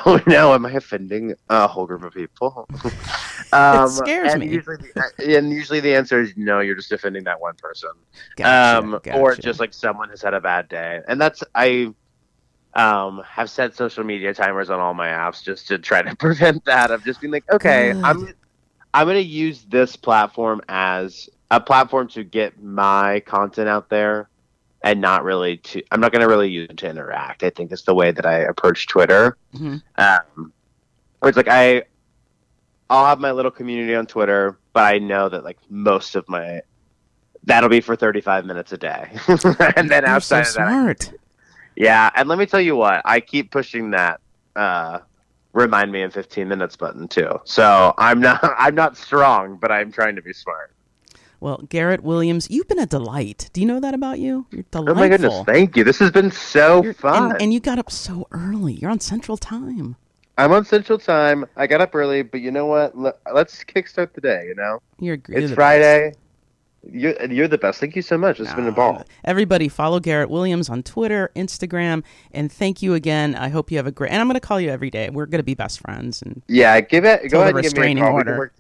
oh 0.07 0.21
no, 0.27 0.55
am 0.55 0.65
I 0.65 0.73
offending 0.73 1.35
a 1.49 1.67
whole 1.67 1.87
group 1.87 2.03
of 2.05 2.15
people? 2.15 2.69
um, 3.53 3.89
scares 3.89 4.33
and 4.33 4.41
me. 4.41 4.49
Usually, 4.49 4.77
the, 4.77 5.37
and 5.37 5.53
usually 5.53 5.81
the 5.81 5.95
answer 5.95 6.21
is 6.21 6.33
no. 6.37 6.61
You're 6.61 6.77
just 6.77 6.93
offending 6.93 7.25
that 7.25 7.41
one 7.41 7.55
person, 7.57 7.91
Gotcha, 8.37 8.79
um, 8.79 9.00
or 9.15 9.35
just 9.35 9.61
like 9.61 9.75
someone 9.75 10.09
has 10.11 10.23
had 10.23 10.35
a 10.35 10.41
bad 10.41 10.69
day. 10.69 11.00
And 11.09 11.21
that's 11.21 11.43
I 11.55 11.93
um 12.75 13.21
have 13.27 13.50
set 13.50 13.75
social 13.75 14.05
media 14.05 14.33
timers 14.33 14.71
on 14.71 14.79
all 14.79 14.95
my 14.95 15.09
apps 15.09 15.43
just 15.43 15.67
to 15.69 15.79
try 15.79 16.03
to 16.03 16.15
prevent 16.19 16.65
that 16.65 16.91
of 16.91 17.05
just 17.05 17.21
being 17.21 17.33
like, 17.33 17.50
okay, 17.53 17.93
Good. 17.93 18.05
I'm 18.05 18.35
I'm 18.95 19.07
gonna 19.07 19.19
use 19.19 19.65
this 19.65 19.97
platform 19.97 20.62
as 20.69 21.29
a 21.50 21.61
platform 21.61 22.09
to 22.09 22.23
get 22.23 22.62
my 22.62 23.21
content 23.21 23.69
out 23.69 23.91
there 23.91 24.31
and 24.83 25.01
not 25.01 25.25
really 25.25 25.59
to 25.59 25.83
I'm 25.91 26.01
not 26.01 26.13
gonna 26.13 26.29
really 26.29 26.49
use 26.51 26.69
it 26.71 26.77
to 26.79 26.89
interact. 26.89 27.43
I 27.43 27.51
think 27.51 27.73
is 27.73 27.83
the 27.83 27.95
way 27.95 28.11
that 28.13 28.27
I 28.27 28.39
approach 28.39 28.87
Twitter. 28.87 29.37
Mhm. 29.55 29.83
Um 29.99 30.53
where 31.19 31.29
it's 31.29 31.37
like 31.37 31.49
I 31.49 31.85
I'll 32.89 33.07
have 33.07 33.21
my 33.21 33.31
little 33.31 33.51
community 33.53 33.95
on 33.95 34.07
Twitter, 34.07 34.59
but 34.73 34.83
I 34.85 34.99
know 34.99 35.29
that 35.29 35.45
like 35.45 35.59
most 35.69 36.17
of 36.17 36.29
my 36.29 36.63
that'll 37.45 37.69
be 37.69 37.81
for 37.81 37.97
35 37.97 38.45
minutes 38.45 38.73
a 38.73 38.79
day. 38.79 39.11
and 39.77 39.89
then 39.91 40.03
You're 40.05 40.21
so 40.21 40.37
outside 40.37 40.47
of 40.47 40.55
that, 40.55 41.01
smart. 41.01 41.13
yeah, 41.77 42.11
and 42.15 42.29
let 42.29 42.39
me 42.39 42.47
tell 42.47 42.61
you 42.61 42.77
what, 42.77 43.03
I 43.05 43.21
keep 43.21 43.51
pushing 43.51 43.91
that 43.93 44.21
uh 44.57 45.01
remind 45.53 45.91
me 45.93 46.03
in 46.03 46.11
15 46.11 46.47
minutes 46.49 46.77
button 46.77 47.07
too. 47.09 47.41
So 47.45 47.95
I'm 47.99 48.21
not 48.21 48.41
I'm 48.59 48.75
not 48.75 48.97
strong, 48.97 49.57
but 49.57 49.71
I'm 49.71 49.93
trying 49.93 50.17
to 50.17 50.23
be 50.23 50.33
smart. 50.33 50.75
Well, 51.41 51.65
Garrett 51.69 52.03
Williams, 52.03 52.49
you've 52.51 52.69
been 52.69 52.79
a 52.79 52.87
delight. 52.87 53.49
Do 53.55 53.61
you 53.63 53.67
know 53.67 53.81
that 53.81 53.95
about 53.95 54.19
you? 54.19 54.47
You're 54.51 54.65
delightful. 54.71 54.93
Oh 54.97 55.01
my 55.01 55.09
goodness, 55.09 55.43
thank 55.47 55.77
you. 55.77 55.85
This 55.85 55.99
has 55.99 56.11
been 56.11 56.31
so 56.31 56.83
You're- 56.83 56.95
fun. 56.95 57.33
and, 57.33 57.43
and 57.43 57.53
you 57.55 57.61
got 57.61 57.79
up 57.79 57.91
so 57.91 58.27
early. 58.31 58.75
You're 58.75 58.91
on 58.91 59.01
Central 59.01 59.37
Time. 59.39 59.97
I'm 60.37 60.53
on 60.53 60.65
Central 60.65 60.99
Time. 60.99 61.47
I 61.57 61.67
got 61.67 61.81
up 61.81 61.95
early, 61.95 62.23
but 62.23 62.41
you 62.41 62.51
know 62.51 62.67
what? 62.67 62.97
Let- 62.97 63.19
Let's 63.33 63.65
kickstart 63.65 64.13
the 64.13 64.21
day, 64.21 64.45
you 64.49 64.55
know? 64.55 64.81
You're, 64.99 65.19
you're 65.29 65.39
It's 65.41 65.53
Friday. 65.53 66.13
You're, 66.91 67.23
you're 67.27 67.49
the 67.49 67.59
best. 67.59 67.79
Thank 67.79 67.95
you 67.95 68.01
so 68.01 68.17
much. 68.17 68.41
It's 68.41 68.55
been 68.55 68.67
a 68.67 68.73
ball. 68.73 69.05
Everybody, 69.25 69.69
follow 69.69 70.01
Garrett 70.01 70.31
Williams 70.31 70.71
on 70.71 70.83
Twitter, 70.83 71.31
Instagram, 71.37 72.03
and 72.33 72.51
thank 72.51 72.81
you 72.81 72.95
again. 72.95 73.35
I 73.35 73.51
hope 73.51 73.71
you 73.71 73.77
have 73.77 73.87
a 73.87 73.91
great. 73.93 74.11
And 74.13 74.19
I'm 74.21 74.27
going 74.29 74.35
to 74.35 74.41
call 74.41 74.59
you 74.59 74.71
every 74.71 74.91
day. 74.91 75.11
We're 75.11 75.27
going 75.27 75.41
to 75.41 75.45
be 75.45 75.53
best 75.55 75.79
friends, 75.81 76.23
and 76.23 76.41
Yeah, 76.49 76.81
give 76.81 77.05
it. 77.05 77.31
Go 77.31 77.43
ahead 77.43 77.55
and 77.55 77.63
give 77.63 77.75
me 77.75 77.79
a 77.79 77.83
restraining 77.83 78.03
call. 78.05 78.15
Order. 78.15 78.53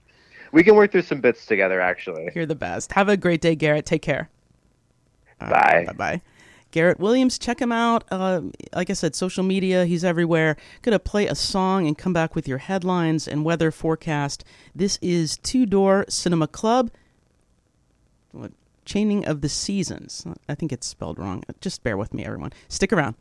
We 0.52 0.62
can 0.62 0.74
work 0.74 0.92
through 0.92 1.02
some 1.02 1.20
bits 1.20 1.46
together, 1.46 1.80
actually. 1.80 2.28
you're 2.34 2.46
the 2.46 2.54
best. 2.54 2.92
Have 2.92 3.08
a 3.08 3.16
great 3.16 3.40
day, 3.40 3.54
Garrett. 3.54 3.86
Take 3.86 4.02
care. 4.02 4.28
Bye. 5.38 5.84
Bye 5.86 5.92
bye. 5.92 6.20
Garrett 6.70 7.00
Williams, 7.00 7.38
check 7.38 7.60
him 7.60 7.72
out. 7.72 8.04
Uh, 8.10 8.42
like 8.74 8.90
I 8.90 8.92
said, 8.92 9.16
social 9.16 9.42
media, 9.42 9.86
he's 9.86 10.04
everywhere. 10.04 10.56
Gonna 10.82 11.00
play 11.00 11.26
a 11.26 11.34
song 11.34 11.86
and 11.86 11.98
come 11.98 12.12
back 12.12 12.36
with 12.36 12.46
your 12.46 12.58
headlines 12.58 13.26
and 13.26 13.44
weather 13.44 13.70
forecast. 13.72 14.44
This 14.74 14.98
is 15.02 15.36
Two 15.38 15.66
Door 15.66 16.06
Cinema 16.08 16.46
Club. 16.46 16.90
What? 18.32 18.52
Chaining 18.84 19.24
of 19.24 19.40
the 19.40 19.48
Seasons. 19.48 20.24
I 20.48 20.54
think 20.54 20.72
it's 20.72 20.86
spelled 20.86 21.18
wrong. 21.18 21.42
Just 21.60 21.82
bear 21.82 21.96
with 21.96 22.14
me, 22.14 22.24
everyone. 22.24 22.52
Stick 22.68 22.92
around. 22.92 23.16